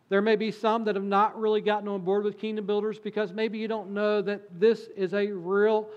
there 0.09 0.23
may 0.23 0.37
be 0.37 0.51
some 0.51 0.85
that 0.85 0.97
have 0.97 1.05
not 1.05 1.39
really 1.39 1.61
gotten 1.61 1.89
on 1.89 2.03
board 2.03 2.25
with 2.25 2.39
Kingdom 2.39 2.67
Builders 2.67 2.99
because 2.99 3.33
maybe 3.33 3.59
you 3.59 3.69
don't 3.69 3.91
know 3.91 4.21
that 4.23 4.43
this 4.59 4.89
is 4.97 5.15
a 5.15 5.27
real 5.29 5.89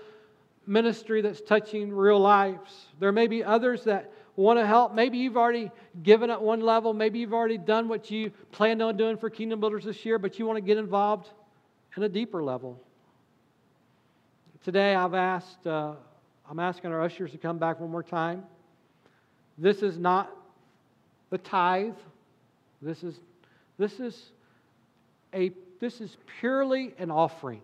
ministry 0.66 1.20
that's 1.20 1.40
touching 1.40 1.92
real 1.92 2.20
lives. 2.20 2.86
There 3.00 3.12
may 3.12 3.26
be 3.26 3.42
others 3.42 3.84
that 3.84 4.12
want 4.36 4.58
to 4.58 4.66
help. 4.66 4.94
Maybe 4.94 5.18
you've 5.18 5.36
already 5.36 5.70
given 6.02 6.30
at 6.30 6.42
one 6.42 6.60
level. 6.60 6.92
Maybe 6.92 7.20
you've 7.20 7.34
already 7.34 7.58
done 7.58 7.88
what 7.88 8.10
you 8.10 8.30
planned 8.52 8.82
on 8.82 8.96
doing 8.96 9.16
for 9.16 9.30
Kingdom 9.30 9.60
Builders 9.60 9.84
this 9.84 10.04
year, 10.04 10.18
but 10.18 10.38
you 10.38 10.46
want 10.46 10.56
to 10.56 10.60
get 10.60 10.76
involved 10.78 11.28
in 11.96 12.02
a 12.02 12.08
deeper 12.08 12.42
level. 12.42 12.80
Today, 14.64 14.94
I've 14.94 15.14
asked, 15.14 15.66
uh, 15.66 15.92
I'm 16.50 16.58
asking 16.58 16.90
our 16.90 17.02
ushers 17.02 17.30
to 17.32 17.38
come 17.38 17.58
back 17.58 17.80
one 17.80 17.90
more 17.90 18.02
time. 18.02 18.44
This 19.56 19.82
is 19.82 19.98
not 19.98 20.30
the 21.30 21.38
tithe 21.38 21.94
This 22.82 23.02
is, 23.02 23.18
this 23.78 23.98
is, 23.98 24.30
a, 25.32 25.52
this 25.80 26.00
is 26.00 26.16
purely 26.40 26.94
an 26.98 27.10
offering. 27.10 27.62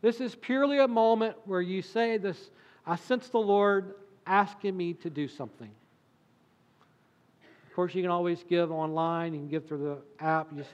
This 0.00 0.20
is 0.20 0.34
purely 0.34 0.78
a 0.78 0.88
moment 0.88 1.36
where 1.44 1.60
you 1.60 1.82
say, 1.82 2.16
this, 2.16 2.50
I 2.86 2.96
sense 2.96 3.28
the 3.28 3.38
Lord 3.38 3.94
asking 4.26 4.76
me 4.76 4.94
to 4.94 5.10
do 5.10 5.28
something. 5.28 5.70
Of 7.68 7.74
course, 7.74 7.94
you 7.94 8.02
can 8.02 8.10
always 8.10 8.42
give 8.48 8.70
online. 8.72 9.34
You 9.34 9.40
can 9.40 9.48
give 9.48 9.66
through 9.66 9.84
the 10.18 10.24
app. 10.24 10.48
You 10.50 10.58
just 10.58 10.72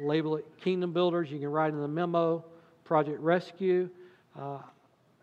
label 0.00 0.36
it 0.36 0.44
Kingdom 0.60 0.92
Builders. 0.92 1.30
You 1.30 1.38
can 1.38 1.48
write 1.48 1.72
in 1.72 1.80
the 1.80 1.88
memo 1.88 2.44
Project 2.84 3.20
Rescue. 3.20 3.88
Uh, 4.38 4.58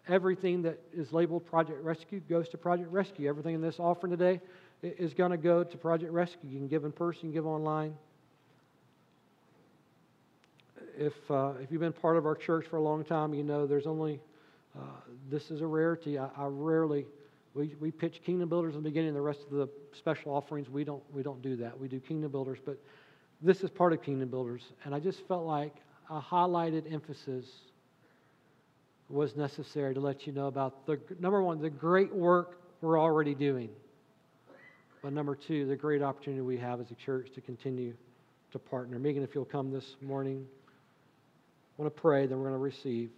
everything 0.08 0.62
that 0.62 0.80
is 0.94 1.12
labeled 1.12 1.46
Project 1.46 1.84
Rescue 1.84 2.22
goes 2.30 2.48
to 2.50 2.58
Project 2.58 2.92
Rescue. 2.92 3.28
Everything 3.28 3.56
in 3.56 3.62
this 3.62 3.80
offering 3.80 4.12
today 4.12 4.40
is 4.82 5.14
going 5.14 5.32
to 5.32 5.38
go 5.38 5.64
to 5.64 5.78
Project 5.78 6.12
Rescue. 6.12 6.50
You 6.50 6.60
can 6.60 6.68
give 6.68 6.86
in 6.86 6.92
person, 6.92 7.32
give 7.32 7.46
online. 7.46 7.94
If, 10.98 11.14
uh, 11.30 11.52
if 11.62 11.72
you've 11.72 11.82
been 11.82 11.94
part 11.94 12.18
of 12.18 12.26
our 12.26 12.36
church 12.36 12.66
for 12.70 12.78
a 12.78 12.82
long 12.82 13.04
time, 13.04 13.34
you 13.34 13.44
know 13.44 13.68
there's 13.68 13.86
only, 13.86 14.20
uh, 14.78 14.82
this 15.30 15.52
is 15.52 15.62
a 15.62 15.68
rarity. 15.68 16.18
I, 16.18 16.28
I 16.38 16.46
rarely 16.48 17.06
we, 17.58 17.76
we 17.80 17.92
pitch 17.92 18.22
kingdom 18.24 18.50
builders 18.50 18.76
in 18.76 18.84
the 18.84 18.90
beginning, 18.90 19.14
the 19.14 19.22
rest 19.22 19.42
of 19.42 19.50
the 19.52 19.68
special 19.94 20.32
offerings, 20.34 20.70
we 20.70 20.84
don't, 20.84 21.04
we 21.12 21.24
don't 21.24 21.42
do 21.42 21.56
that. 21.58 21.78
We 21.78 21.88
do 21.88 22.00
kingdom 22.00 22.32
builders, 22.32 22.60
but 22.64 22.78
this 23.42 23.64
is 23.64 23.70
part 23.70 23.94
of 23.94 24.02
kingdom 24.02 24.30
builders. 24.30 24.62
And 24.86 24.94
I 24.94 25.00
just 25.00 25.28
felt 25.28 25.46
like 25.46 25.76
a 26.10 26.22
highlighted 26.22 26.92
emphasis 26.92 27.46
was 29.10 29.36
necessary 29.36 29.94
to 29.94 30.00
let 30.00 30.28
you 30.28 30.34
know 30.34 30.48
about 30.48 30.86
the 30.86 31.00
number 31.20 31.42
one, 31.42 31.60
the 31.60 31.70
great 31.70 32.14
work 32.14 32.62
we're 32.82 33.00
already 33.00 33.34
doing. 33.34 33.70
But 35.02 35.14
number 35.14 35.36
two, 35.36 35.66
the 35.66 35.76
great 35.76 36.02
opportunity 36.02 36.42
we 36.42 36.58
have 36.58 36.80
as 36.80 36.92
a 36.92 36.96
church 36.96 37.30
to 37.36 37.42
continue 37.42 37.94
to 38.52 38.60
partner. 38.60 39.00
Megan, 39.00 39.24
if 39.24 39.34
you'll 39.34 39.46
come 39.46 39.72
this 39.72 39.96
morning, 40.02 40.46
I 41.78 41.82
want 41.82 41.94
to 41.94 42.02
pray, 42.02 42.28
then 42.28 42.38
we're 42.38 42.50
going 42.50 42.60
to 42.60 42.64
receive. 42.64 43.10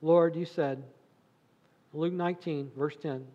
Lord, 0.00 0.36
you 0.36 0.44
said, 0.44 0.82
Luke 1.92 2.12
19, 2.12 2.70
verse 2.76 2.96
10, 3.00 3.26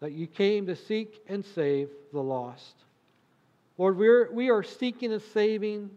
that 0.00 0.12
you 0.12 0.26
came 0.26 0.66
to 0.66 0.76
seek 0.76 1.20
and 1.28 1.44
save 1.44 1.88
the 2.12 2.20
lost. 2.20 2.74
Lord, 3.78 3.96
we're, 3.96 4.30
we 4.32 4.50
are 4.50 4.62
seeking 4.62 5.12
and 5.12 5.22
saving 5.22 5.90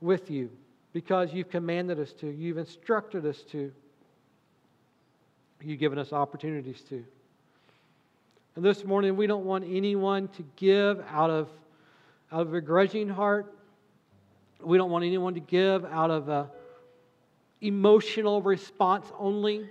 with 0.00 0.30
you 0.30 0.50
because 0.92 1.32
you've 1.32 1.50
commanded 1.50 1.98
us 1.98 2.12
to, 2.14 2.28
you've 2.28 2.58
instructed 2.58 3.26
us 3.26 3.42
to, 3.50 3.72
you've 5.60 5.78
given 5.78 5.98
us 5.98 6.12
opportunities 6.12 6.80
to. 6.88 7.04
And 8.56 8.64
this 8.64 8.84
morning, 8.84 9.16
we 9.16 9.26
don't 9.26 9.44
want 9.44 9.64
anyone 9.64 10.28
to 10.28 10.44
give 10.56 11.04
out 11.10 11.30
of, 11.30 11.48
out 12.32 12.42
of 12.42 12.54
a 12.54 12.60
grudging 12.60 13.08
heart. 13.08 13.52
We 14.60 14.78
don't 14.78 14.90
want 14.90 15.04
anyone 15.04 15.34
to 15.34 15.40
give 15.40 15.84
out 15.84 16.10
of 16.10 16.28
a 16.28 16.50
emotional 17.60 18.42
response 18.42 19.06
only. 19.18 19.68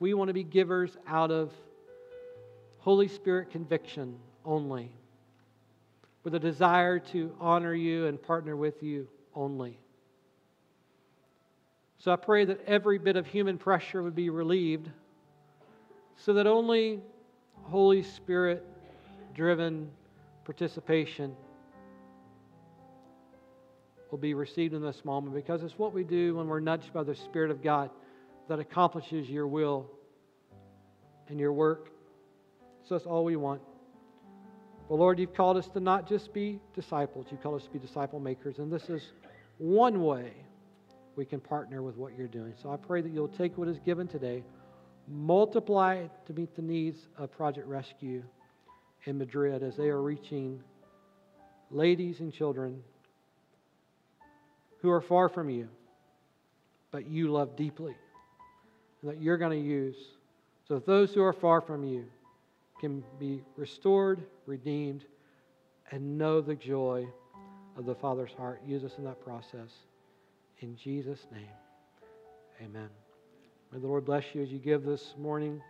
We 0.00 0.14
want 0.14 0.28
to 0.28 0.34
be 0.34 0.42
givers 0.42 0.96
out 1.06 1.30
of 1.30 1.52
Holy 2.78 3.06
Spirit 3.06 3.50
conviction 3.50 4.16
only, 4.46 4.90
with 6.24 6.34
a 6.34 6.38
desire 6.38 6.98
to 6.98 7.36
honor 7.38 7.74
you 7.74 8.06
and 8.06 8.20
partner 8.20 8.56
with 8.56 8.82
you 8.82 9.06
only. 9.34 9.78
So 11.98 12.10
I 12.10 12.16
pray 12.16 12.46
that 12.46 12.64
every 12.66 12.98
bit 12.98 13.16
of 13.16 13.26
human 13.26 13.58
pressure 13.58 14.02
would 14.02 14.14
be 14.14 14.30
relieved 14.30 14.88
so 16.16 16.32
that 16.32 16.46
only 16.46 17.00
Holy 17.64 18.02
Spirit 18.02 18.66
driven 19.34 19.90
participation 20.44 21.36
will 24.10 24.18
be 24.18 24.32
received 24.32 24.72
in 24.72 24.80
this 24.80 25.04
moment 25.04 25.34
because 25.34 25.62
it's 25.62 25.78
what 25.78 25.92
we 25.92 26.04
do 26.04 26.36
when 26.36 26.48
we're 26.48 26.58
nudged 26.58 26.90
by 26.94 27.02
the 27.02 27.14
Spirit 27.14 27.50
of 27.50 27.62
God 27.62 27.90
that 28.50 28.58
accomplishes 28.58 29.30
your 29.30 29.46
will 29.46 29.88
and 31.28 31.38
your 31.38 31.52
work. 31.52 31.88
So 32.82 32.96
that's 32.96 33.06
all 33.06 33.24
we 33.24 33.36
want. 33.36 33.62
But 34.88 34.96
Lord, 34.96 35.20
you've 35.20 35.34
called 35.34 35.56
us 35.56 35.68
to 35.68 35.78
not 35.78 36.08
just 36.08 36.34
be 36.34 36.58
disciples, 36.74 37.26
you've 37.30 37.40
called 37.44 37.60
us 37.60 37.66
to 37.68 37.70
be 37.70 37.78
disciple 37.78 38.18
makers. 38.18 38.58
And 38.58 38.72
this 38.72 38.90
is 38.90 39.12
one 39.58 40.02
way 40.02 40.32
we 41.14 41.24
can 41.24 41.38
partner 41.38 41.80
with 41.80 41.96
what 41.96 42.18
you're 42.18 42.26
doing. 42.26 42.54
So 42.60 42.72
I 42.72 42.76
pray 42.76 43.00
that 43.00 43.12
you'll 43.12 43.28
take 43.28 43.56
what 43.56 43.68
is 43.68 43.78
given 43.86 44.08
today, 44.08 44.42
multiply 45.06 45.94
it 45.94 46.10
to 46.26 46.32
meet 46.32 46.56
the 46.56 46.62
needs 46.62 47.06
of 47.18 47.30
Project 47.30 47.68
Rescue 47.68 48.24
in 49.04 49.16
Madrid 49.16 49.62
as 49.62 49.76
they 49.76 49.90
are 49.90 50.02
reaching 50.02 50.60
ladies 51.70 52.18
and 52.18 52.32
children 52.32 52.82
who 54.82 54.90
are 54.90 55.00
far 55.00 55.28
from 55.28 55.50
you, 55.50 55.68
but 56.90 57.06
you 57.06 57.30
love 57.30 57.54
deeply 57.54 57.94
that 59.02 59.20
you're 59.20 59.38
going 59.38 59.58
to 59.58 59.66
use 59.66 59.96
so 60.66 60.74
that 60.74 60.86
those 60.86 61.12
who 61.12 61.22
are 61.22 61.32
far 61.32 61.60
from 61.60 61.84
you 61.84 62.04
can 62.80 63.02
be 63.18 63.42
restored, 63.56 64.22
redeemed, 64.46 65.04
and 65.90 66.18
know 66.18 66.40
the 66.40 66.54
joy 66.54 67.06
of 67.76 67.84
the 67.84 67.94
Father's 67.94 68.32
heart. 68.32 68.60
Use 68.66 68.84
us 68.84 68.92
in 68.98 69.04
that 69.04 69.20
process. 69.22 69.70
In 70.60 70.76
Jesus' 70.76 71.26
name, 71.32 71.48
amen. 72.62 72.88
May 73.72 73.78
the 73.78 73.86
Lord 73.86 74.04
bless 74.04 74.24
you 74.34 74.42
as 74.42 74.50
you 74.50 74.58
give 74.58 74.84
this 74.84 75.14
morning. 75.18 75.62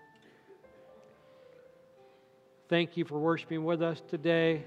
Thank 2.68 2.96
you 2.96 3.04
for 3.04 3.18
worshiping 3.18 3.64
with 3.64 3.82
us 3.82 4.02
today. 4.08 4.64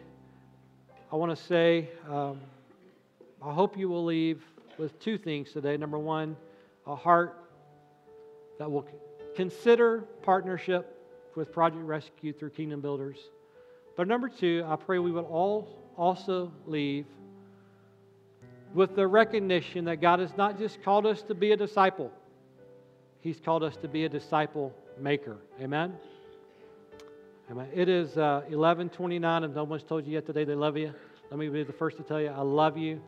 I 1.12 1.16
want 1.16 1.36
to 1.36 1.44
say, 1.44 1.90
um, 2.10 2.40
I 3.42 3.54
hope 3.54 3.78
you 3.78 3.88
will 3.88 4.04
leave 4.04 4.44
with 4.78 5.00
two 5.00 5.18
things 5.18 5.52
today. 5.52 5.78
Number 5.78 6.00
one, 6.00 6.36
a 6.88 6.96
heart 6.96 7.43
that 8.64 8.72
will 8.72 8.88
consider 9.36 10.06
partnership 10.22 10.98
with 11.36 11.52
Project 11.52 11.84
Rescue 11.84 12.32
through 12.32 12.52
Kingdom 12.52 12.80
Builders. 12.80 13.18
But 13.98 14.08
number 14.08 14.30
two, 14.30 14.64
I 14.66 14.78
pray 14.78 15.00
we 15.00 15.12
will 15.12 15.26
all 15.26 15.68
also 15.98 16.50
leave 16.66 17.06
with 18.74 18.96
the 18.96 19.06
recognition 19.06 19.84
that 19.84 19.98
God 19.98 20.20
has 20.20 20.38
not 20.38 20.58
just 20.58 20.82
called 20.82 21.06
us 21.06 21.24
to 21.24 21.36
be 21.36 21.52
a 21.52 21.58
disciple, 21.58 22.10
He's 23.20 23.38
called 23.38 23.64
us 23.64 23.76
to 23.82 23.90
be 23.90 24.06
a 24.06 24.10
disciple 24.10 24.74
maker. 24.98 25.36
Amen? 25.62 25.98
Amen. 27.52 27.68
It 27.74 27.90
is 27.90 28.18
uh, 28.18 28.44
1129. 28.48 29.44
If 29.44 29.52
no 29.52 29.66
one's 29.66 29.84
told 29.84 30.06
you 30.06 30.14
yet 30.14 30.26
today 30.26 30.46
they 30.46 30.56
love 30.56 30.78
you, 30.78 30.94
let 31.30 31.38
me 31.38 31.50
be 31.50 31.64
the 31.64 31.74
first 31.74 31.98
to 31.98 32.04
tell 32.04 32.22
you 32.22 32.30
I 32.30 32.44
love 32.44 32.78
you. 32.78 33.02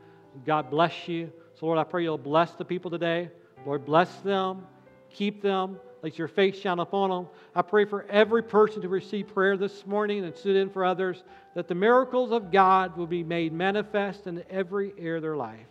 God 0.46 0.70
bless 0.70 1.08
you. 1.08 1.32
So, 1.58 1.66
Lord, 1.66 1.80
I 1.80 1.86
pray 1.86 2.04
you'll 2.04 2.18
bless 2.18 2.52
the 2.56 2.66
people 2.66 2.92
today. 2.92 3.30
Lord, 3.66 3.86
bless 3.86 4.14
them 4.18 4.68
keep 5.16 5.42
them. 5.42 5.80
Let 6.02 6.20
your 6.20 6.28
face 6.28 6.60
shine 6.60 6.80
upon 6.80 7.10
them. 7.10 7.28
I 7.56 7.64
pray 7.64 7.86
for 7.86 8.06
every 8.10 8.44
person 8.44 8.82
to 8.82 8.90
receive 8.90 9.34
prayer 9.34 9.58
this 9.58 9.88
morning 9.88 10.24
and 10.24 10.36
sit 10.36 10.56
in 10.56 10.70
for 10.70 10.86
others, 10.86 11.24
that 11.56 11.68
the 11.68 11.74
miracles 11.74 12.32
of 12.32 12.52
God 12.52 12.96
will 12.96 13.08
be 13.08 13.24
made 13.24 13.54
manifest 13.54 14.28
in 14.28 14.44
every 14.50 14.94
area 15.00 15.16
of 15.16 15.24
their 15.24 15.36
life. 15.36 15.66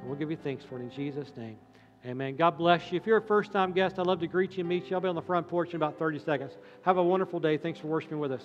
And 0.00 0.08
we'll 0.08 0.18
give 0.18 0.30
you 0.30 0.36
thanks 0.36 0.64
for 0.64 0.78
it 0.78 0.82
in 0.82 0.90
Jesus' 0.90 1.30
name. 1.36 1.56
Amen. 2.04 2.34
God 2.34 2.58
bless 2.58 2.90
you. 2.90 2.96
If 2.96 3.06
you're 3.06 3.18
a 3.18 3.22
first 3.22 3.52
time 3.52 3.70
guest, 3.70 4.00
I'd 4.00 4.06
love 4.08 4.18
to 4.20 4.26
greet 4.26 4.56
you 4.56 4.62
and 4.62 4.68
meet 4.68 4.90
you. 4.90 4.96
I'll 4.96 5.00
be 5.00 5.08
on 5.08 5.14
the 5.14 5.22
front 5.22 5.46
porch 5.46 5.70
in 5.70 5.76
about 5.76 5.96
30 5.96 6.18
seconds. 6.18 6.52
Have 6.82 6.96
a 6.96 7.04
wonderful 7.04 7.38
day. 7.38 7.56
Thanks 7.56 7.78
for 7.78 7.86
worshiping 7.86 8.18
with 8.18 8.32
us. 8.32 8.42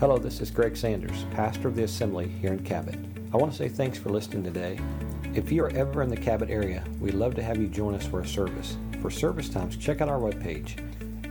Hello, 0.00 0.16
this 0.16 0.40
is 0.40 0.50
Greg 0.50 0.74
Sanders, 0.74 1.26
pastor 1.32 1.68
of 1.68 1.76
the 1.76 1.82
Assembly 1.82 2.28
here 2.28 2.52
in 2.52 2.64
Cabot. 2.64 2.96
I 3.34 3.36
want 3.36 3.52
to 3.52 3.58
say 3.58 3.68
thanks 3.68 3.98
for 3.98 4.08
listening 4.08 4.44
today. 4.44 4.78
If 5.34 5.52
you 5.52 5.62
are 5.64 5.70
ever 5.70 6.02
in 6.02 6.08
the 6.08 6.16
Cabot 6.16 6.48
area, 6.48 6.82
we'd 7.00 7.12
love 7.12 7.34
to 7.34 7.42
have 7.42 7.58
you 7.58 7.66
join 7.66 7.94
us 7.94 8.06
for 8.06 8.20
a 8.20 8.26
service. 8.26 8.78
For 9.00 9.10
service 9.10 9.48
times, 9.48 9.76
check 9.76 10.00
out 10.00 10.08
our 10.08 10.18
webpage 10.18 10.84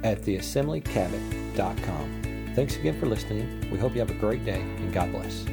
at 0.03 0.22
theassemblycabot.com. 0.22 2.51
Thanks 2.55 2.76
again 2.76 2.99
for 2.99 3.05
listening. 3.05 3.70
We 3.72 3.78
hope 3.78 3.93
you 3.93 3.99
have 3.99 4.09
a 4.09 4.15
great 4.15 4.45
day 4.45 4.61
and 4.61 4.93
God 4.93 5.11
bless. 5.11 5.45